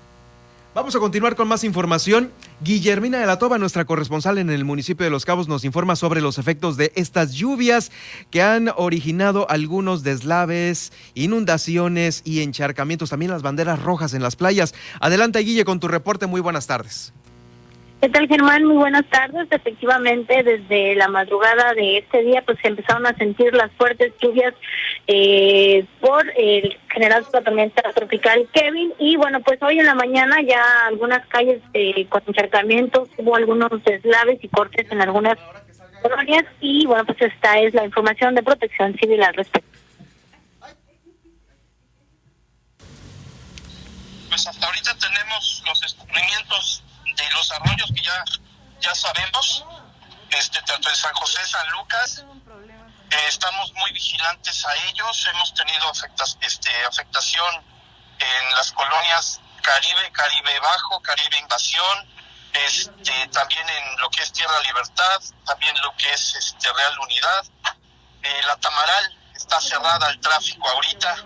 [0.74, 2.32] Vamos a continuar con más información.
[2.60, 6.20] Guillermina de la Toba, nuestra corresponsal en el municipio de Los Cabos, nos informa sobre
[6.20, 7.92] los efectos de estas lluvias
[8.32, 14.74] que han originado algunos deslaves, inundaciones y encharcamientos, también las banderas rojas en las playas.
[14.98, 16.26] Adelante, Guille, con tu reporte.
[16.26, 17.12] Muy buenas tardes.
[18.00, 18.64] ¿Qué tal, Germán?
[18.64, 19.48] Muy buenas tardes.
[19.50, 24.54] Efectivamente, desde la madrugada de este día, pues se empezaron a sentir las fuertes lluvias
[25.06, 28.92] eh, por el general tormenta tropical Kevin.
[28.98, 33.70] Y bueno, pues hoy en la mañana ya algunas calles eh, con encharcamientos, hubo algunos
[33.84, 35.38] deslaves y cortes en algunas
[36.02, 36.44] colonias.
[36.60, 39.74] Y bueno, pues esta es la información de protección civil al respecto.
[44.34, 46.83] pues hasta ahorita tenemos los descubrimientos
[47.32, 48.24] los arroyos que ya,
[48.80, 49.64] ya sabemos,
[50.30, 52.24] este, tanto en San José, San Lucas.
[53.10, 55.26] Eh, estamos muy vigilantes a ellos.
[55.32, 57.64] Hemos tenido afectas, este, afectación
[58.18, 62.08] en las colonias Caribe, Caribe Bajo, Caribe Invasión,
[62.52, 67.44] este, también en lo que es Tierra Libertad, también lo que es este, Real Unidad.
[68.22, 71.16] Eh, la Tamaral está cerrada el tráfico ahorita.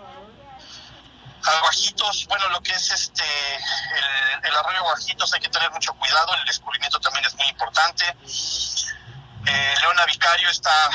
[1.43, 3.23] Aguajitos, bueno, lo que es este
[3.55, 8.05] el, el arroyo Aguajitos hay que tener mucho cuidado, el descubrimiento también es muy importante.
[9.45, 10.89] Eh, Leona Vicario está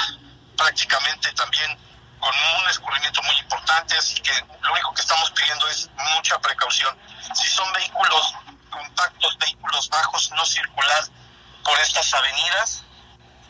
[0.56, 1.76] prácticamente también
[2.20, 4.32] con un escurrimiento muy importante, así que
[4.62, 6.96] lo único que estamos pidiendo es mucha precaución.
[7.34, 8.34] Si son vehículos
[8.70, 11.04] compactos, vehículos bajos, no circular
[11.62, 12.82] por estas avenidas,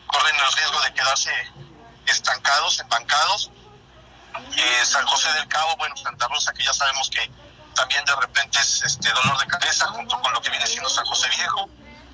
[0.07, 1.53] corren el riesgo de quedarse
[2.07, 3.51] estancados, empancados.
[4.57, 7.31] Eh, San José del Cabo, bueno, Santa Rosa, que ya sabemos que
[7.75, 11.05] también de repente es este dolor de cabeza junto con lo que viene siendo San
[11.05, 11.69] José Viejo.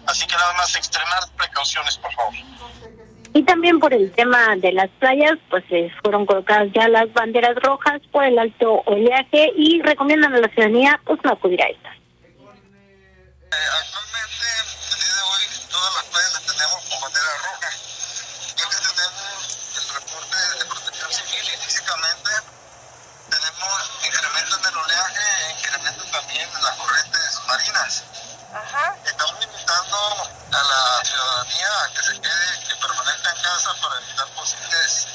[0.06, 2.34] Así que nada más extremar precauciones, por favor.
[3.32, 7.54] Y también por el tema de las playas, pues eh, fueron colocadas ya las banderas
[7.56, 11.94] rojas por el alto oleaje y recomiendan a la ciudadanía pues no acudir a estas.
[13.50, 14.46] actualmente,
[14.90, 17.70] el día de hoy, todas las playas las tenemos con bandera roja.
[18.58, 19.38] Ya que tenemos
[19.78, 22.30] el reporte de protección civil y físicamente
[23.30, 23.74] tenemos
[24.10, 26.76] incremento en el oleaje e incremento también en las
[29.04, 29.96] Estamos invitando
[30.52, 35.08] a la ciudadanía a que se quede, que permanezca en casa para evitar posibles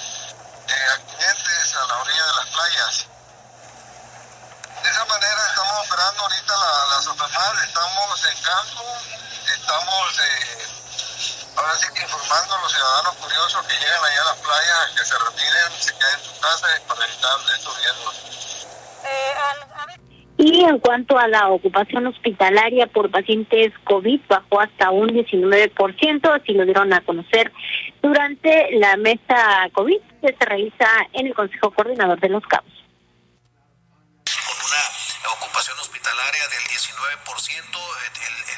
[0.67, 3.05] eh, accidentes a la orilla de las playas.
[4.83, 8.83] De esa manera estamos operando ahorita la, la estamos en campo,
[9.47, 10.67] estamos eh,
[11.57, 15.05] ahora sí que informando a los ciudadanos curiosos que llegan allá a las playas, que
[15.05, 18.15] se retiren, se queden en su casa para evitar estos riesgos.
[20.37, 26.53] Y en cuanto a la ocupación hospitalaria por pacientes COVID, bajó hasta un 19%, así
[26.53, 27.53] lo dieron a conocer
[28.01, 32.71] durante la mesa COVID que se realiza en el Consejo Coordinador de los Cabos.
[35.55, 37.55] ocupación hospitalaria del 19%,
[38.05, 38.54] el, el,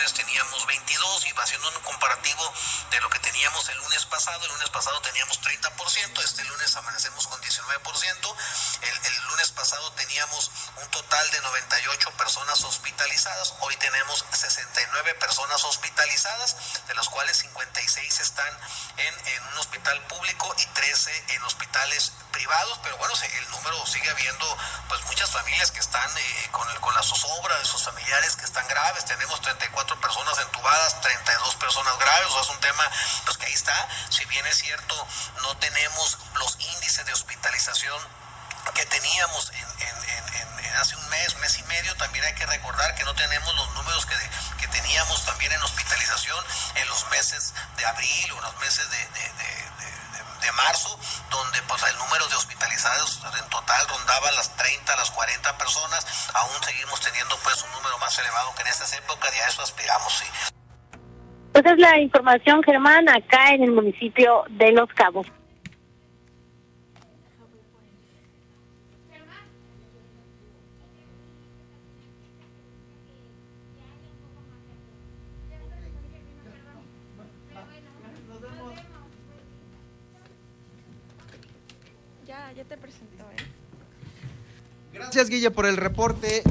[0.00, 2.52] viernes teníamos 22 y haciendo un comparativo
[2.90, 7.26] de lo que teníamos el lunes pasado, el lunes pasado teníamos 30%, este lunes amanecemos
[7.26, 8.36] con 19%,
[8.82, 15.62] el, el lunes pasado teníamos un total de 98 personas hospitalizadas, hoy tenemos 69 personas
[15.64, 18.58] hospitalizadas, de las cuales 56 están
[18.96, 24.08] en, en un hospital público y 13 en hospitales privados, pero bueno, el número sigue
[24.08, 24.56] habiendo
[24.88, 28.44] pues muchas familias que están eh, con, el, con la zozobra de sus familiares que
[28.44, 32.90] están graves, tenemos 34 personas entubadas, 32 personas graves, o sea, es un tema
[33.24, 35.06] pues que ahí está, si bien es cierto,
[35.42, 38.00] no tenemos los índices de hospitalización
[38.74, 40.34] que teníamos en, en,
[40.64, 43.70] en, hace un mes, mes y medio, también hay que recordar que no tenemos los
[43.74, 44.16] números que,
[44.60, 46.44] que teníamos también en hospitalización
[46.76, 49.69] en los meses de abril o en los meses de, de, de
[50.52, 50.98] marzo,
[51.30, 56.62] donde pues el número de hospitalizados en total rondaba las 30, las 40 personas, aún
[56.62, 60.12] seguimos teniendo pues un número más elevado que en estas épocas y a eso aspiramos,
[60.12, 60.26] sí.
[61.52, 65.26] Esa pues es la información, Germán, acá en el municipio de Los Cabos.
[85.12, 86.44] Gracias, Guille, por el reporte.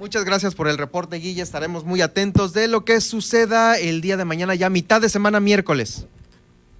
[0.00, 1.42] Muchas gracias por el reporte, Guille.
[1.42, 5.38] Estaremos muy atentos de lo que suceda el día de mañana, ya mitad de semana,
[5.38, 6.06] miércoles.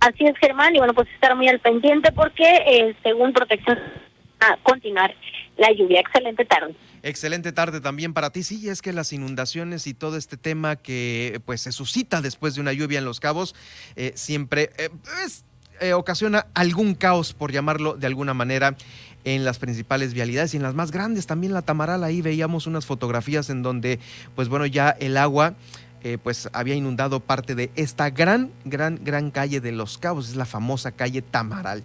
[0.01, 3.79] Así es, Germán, y bueno, pues estar muy al pendiente porque eh, según protección
[4.41, 5.15] a continuar
[5.59, 6.01] la lluvia.
[6.01, 6.75] Excelente tarde.
[7.03, 8.43] Excelente tarde también para ti.
[8.43, 12.63] Sí, es que las inundaciones y todo este tema que pues se suscita después de
[12.63, 13.55] una lluvia en Los Cabos
[13.95, 14.89] eh, siempre eh,
[15.23, 15.45] es,
[15.81, 18.77] eh, ocasiona algún caos, por llamarlo de alguna manera,
[19.27, 21.27] en las principales vialidades y en las más grandes.
[21.27, 23.99] También la Tamaral, ahí veíamos unas fotografías en donde,
[24.35, 25.55] pues bueno, ya el agua
[26.05, 30.37] eh, pues había inundado parte de esta gran, gran, gran calle de Los Cabos, es
[30.37, 31.83] la famosa calle Tamaral.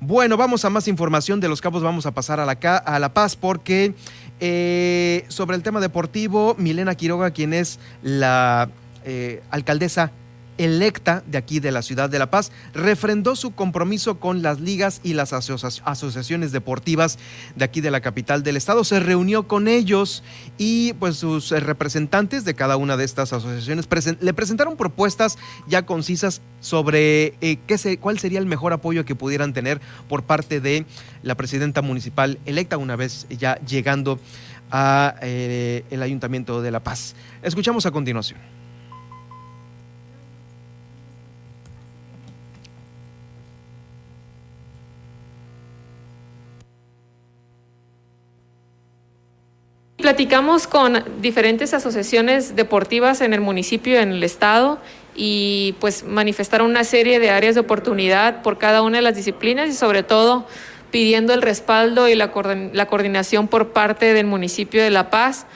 [0.00, 3.14] Bueno, vamos a más información de Los Cabos, vamos a pasar a La, a la
[3.14, 3.94] Paz porque
[4.40, 8.68] eh, sobre el tema deportivo, Milena Quiroga, quien es la
[9.06, 10.12] eh, alcaldesa
[10.58, 15.00] electa de aquí de la ciudad de La Paz, refrendó su compromiso con las ligas
[15.02, 17.18] y las asociaciones deportivas
[17.54, 18.84] de aquí de la capital del estado.
[18.84, 20.22] Se reunió con ellos
[20.58, 23.88] y pues sus representantes de cada una de estas asociaciones
[24.20, 25.38] le presentaron propuestas
[25.68, 30.24] ya concisas sobre eh, qué se, cuál sería el mejor apoyo que pudieran tener por
[30.24, 30.86] parte de
[31.22, 34.18] la presidenta municipal electa una vez ya llegando
[34.70, 37.14] a eh, el ayuntamiento de La Paz.
[37.42, 38.40] Escuchamos a continuación.
[50.06, 54.78] Platicamos con diferentes asociaciones deportivas en el municipio en el estado
[55.16, 59.68] y pues manifestar una serie de áreas de oportunidad por cada una de las disciplinas
[59.68, 60.46] y sobre todo
[60.92, 62.30] pidiendo el respaldo y la,
[62.72, 65.46] la coordinación por parte del municipio de La Paz.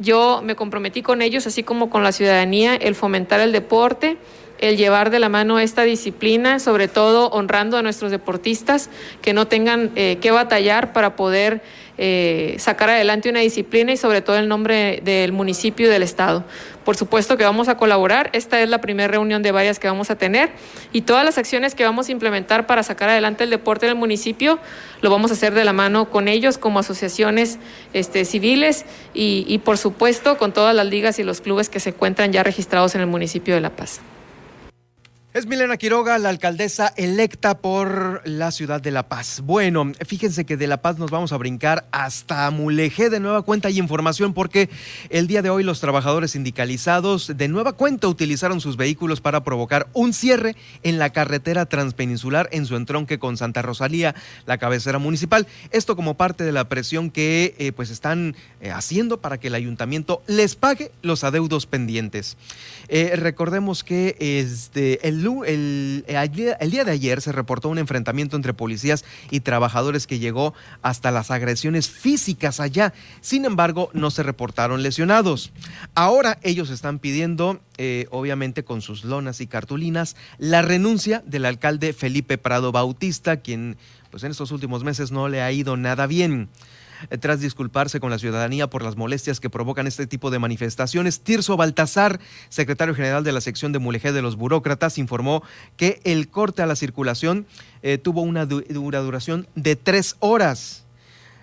[0.00, 4.18] Yo me comprometí con ellos, así como con la ciudadanía, el fomentar el deporte,
[4.58, 8.90] el llevar de la mano esta disciplina, sobre todo honrando a nuestros deportistas
[9.22, 11.62] que no tengan eh, que batallar para poder
[12.02, 16.44] eh, sacar adelante una disciplina y sobre todo el nombre del municipio y del Estado.
[16.82, 20.10] Por supuesto que vamos a colaborar, esta es la primera reunión de varias que vamos
[20.10, 20.48] a tener
[20.92, 23.98] y todas las acciones que vamos a implementar para sacar adelante el deporte en el
[23.98, 24.58] municipio
[25.02, 27.58] lo vamos a hacer de la mano con ellos como asociaciones
[27.92, 31.90] este, civiles y, y por supuesto con todas las ligas y los clubes que se
[31.90, 34.00] encuentran ya registrados en el municipio de La Paz.
[35.32, 39.42] Es Milena Quiroga, la alcaldesa electa por la ciudad de La Paz.
[39.44, 43.70] Bueno, fíjense que de La Paz nos vamos a brincar hasta Mulegé de nueva cuenta
[43.70, 44.68] y información porque
[45.08, 49.86] el día de hoy los trabajadores sindicalizados de nueva cuenta utilizaron sus vehículos para provocar
[49.92, 54.16] un cierre en la carretera transpeninsular en su entronque con Santa Rosalía,
[54.46, 55.46] la cabecera municipal.
[55.70, 59.54] Esto como parte de la presión que eh, pues están eh, haciendo para que el
[59.54, 62.36] ayuntamiento les pague los adeudos pendientes.
[62.88, 69.04] Eh, recordemos que este, el el, día de ayer se reportó un enfrentamiento entre policías
[69.30, 72.92] y trabajadores que llegó hasta las agresiones físicas allá.
[73.20, 75.52] Sin embargo, no se reportaron lesionados.
[75.94, 81.92] Ahora ellos están pidiendo, eh, obviamente con sus lonas y cartulinas, la renuncia del alcalde
[81.92, 83.76] Felipe Prado Bautista, quien
[84.10, 86.48] pues en estos últimos meses no le ha ido nada bien.
[87.08, 91.20] Eh, tras disculparse con la ciudadanía por las molestias que provocan este tipo de manifestaciones.
[91.20, 95.42] Tirso Baltasar, secretario general de la sección de Mulegé de los burócratas, informó
[95.76, 97.46] que el corte a la circulación
[97.82, 100.84] eh, tuvo una duración de tres horas.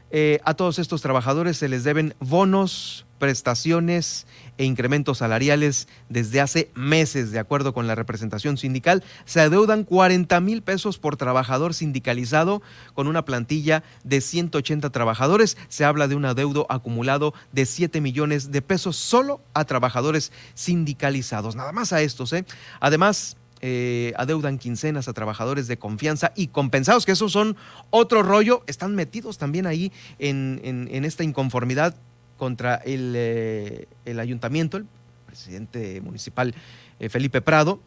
[0.10, 4.26] Eh, a todos estos trabajadores se les deben bonos, prestaciones
[4.58, 9.04] e incrementos salariales desde hace meses, de acuerdo con la representación sindical.
[9.26, 12.62] Se adeudan 40 mil pesos por trabajador sindicalizado
[12.94, 15.58] con una plantilla de 180 trabajadores.
[15.68, 21.56] Se habla de un adeudo acumulado de 7 millones de pesos solo a trabajadores sindicalizados.
[21.56, 22.46] Nada más a estos, ¿eh?
[22.80, 27.58] Además, eh, adeudan quincenas a trabajadores de confianza y compensados, que esos son
[27.90, 31.96] otro rollo, están metidos también ahí en, en esta inconformidad
[32.38, 34.86] contra el, eh, el ayuntamiento, el
[35.26, 36.56] presidente municipal
[37.00, 37.80] eh, Felipe Prado,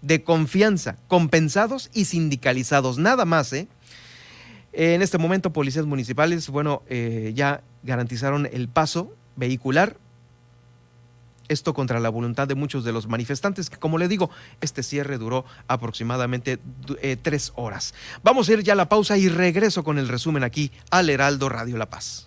[0.00, 3.68] de confianza, compensados y sindicalizados, nada más, ¿eh?
[4.72, 9.96] En este momento, policías municipales, bueno, eh, ya garantizaron el paso vehicular.
[11.48, 14.30] Esto contra la voluntad de muchos de los manifestantes, que como le digo,
[14.62, 16.58] este cierre duró aproximadamente
[17.20, 17.92] tres horas.
[18.22, 21.50] Vamos a ir ya a la pausa y regreso con el resumen aquí al Heraldo
[21.50, 22.26] Radio La Paz.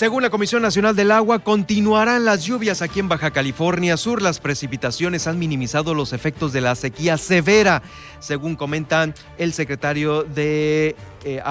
[0.00, 4.22] Según la Comisión Nacional del Agua, continuarán las lluvias aquí en Baja California Sur.
[4.22, 7.82] Las precipitaciones han minimizado los efectos de la sequía severa,
[8.18, 11.42] según comentan el secretario de eh,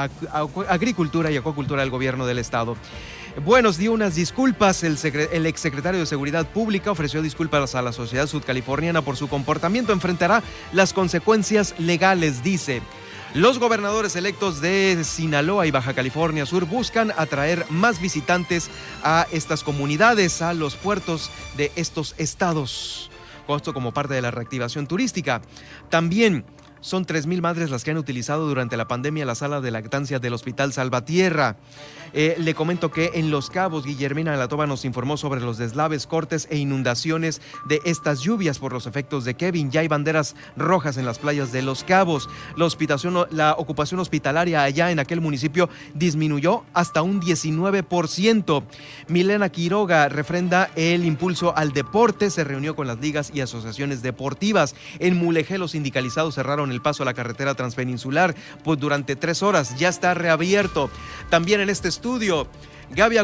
[0.67, 2.75] Agricultura y Acuacultura del Gobierno del Estado.
[3.45, 4.83] Buenos dio unas disculpas.
[4.83, 4.97] El,
[5.31, 9.93] el exsecretario de Seguridad Pública ofreció disculpas a la sociedad sudcaliforniana por su comportamiento.
[9.93, 10.41] Enfrentará
[10.73, 12.81] las consecuencias legales, dice.
[13.35, 18.71] Los gobernadores electos de Sinaloa y Baja California Sur buscan atraer más visitantes
[19.03, 23.11] a estas comunidades, a los puertos de estos estados.
[23.47, 25.41] Esto como parte de la reactivación turística.
[25.89, 26.45] También
[26.81, 30.33] son 3.000 madres las que han utilizado durante la pandemia la sala de lactancia del
[30.33, 31.57] Hospital Salvatierra.
[32.13, 35.57] Eh, le comento que en Los Cabos, Guillermina de la Toba nos informó sobre los
[35.57, 39.71] deslaves, cortes e inundaciones de estas lluvias por los efectos de Kevin.
[39.71, 42.29] Ya hay banderas rojas en las playas de Los Cabos.
[42.55, 42.67] La,
[43.31, 48.63] la ocupación hospitalaria allá en aquel municipio disminuyó hasta un 19%.
[49.07, 54.75] Milena Quiroga refrenda el impulso al deporte, se reunió con las ligas y asociaciones deportivas.
[54.99, 59.77] En Mulegé los sindicalizados cerraron el paso a la carretera transpeninsular, pues durante tres horas
[59.77, 60.89] ya está reabierto.
[61.29, 62.47] También en este estudio.
[62.91, 63.17] Gaby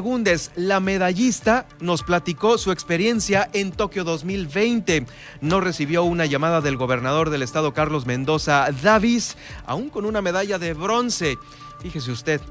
[0.58, 5.06] la medallista, nos platicó su experiencia en Tokio 2020.
[5.40, 10.60] No recibió una llamada del gobernador del estado, Carlos Mendoza Davis, aún con una medalla
[10.60, 11.38] de bronce.
[11.82, 12.42] Fíjese usted.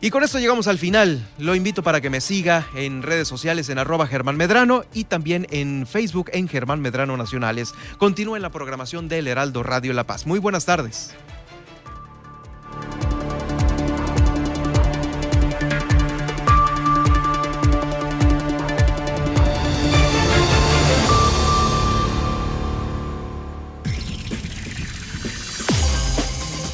[0.00, 1.28] Y con esto llegamos al final.
[1.36, 5.46] Lo invito para que me siga en redes sociales en arroba Germán Medrano y también
[5.50, 7.74] en Facebook en Germán Medrano Nacionales.
[7.98, 10.26] Continúe en la programación del Heraldo Radio La Paz.
[10.26, 11.14] Muy buenas tardes.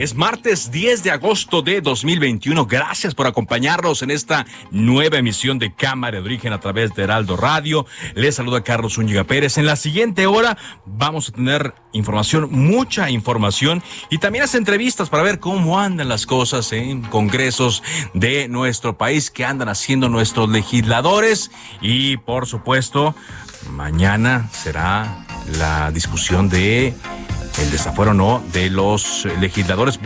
[0.00, 2.64] Es martes 10 de agosto de 2021.
[2.64, 7.36] Gracias por acompañarnos en esta nueva emisión de Cámara de Origen a través de Heraldo
[7.36, 7.84] Radio.
[8.14, 9.58] Les saluda Carlos Úñiga Pérez.
[9.58, 15.22] En la siguiente hora vamos a tener información, mucha información y también las entrevistas para
[15.22, 17.82] ver cómo andan las cosas en congresos
[18.14, 21.50] de nuestro país, qué andan haciendo nuestros legisladores
[21.82, 23.14] y por supuesto
[23.68, 25.26] mañana será
[25.58, 26.94] la discusión de
[27.60, 29.98] el desafuero no de los legisladores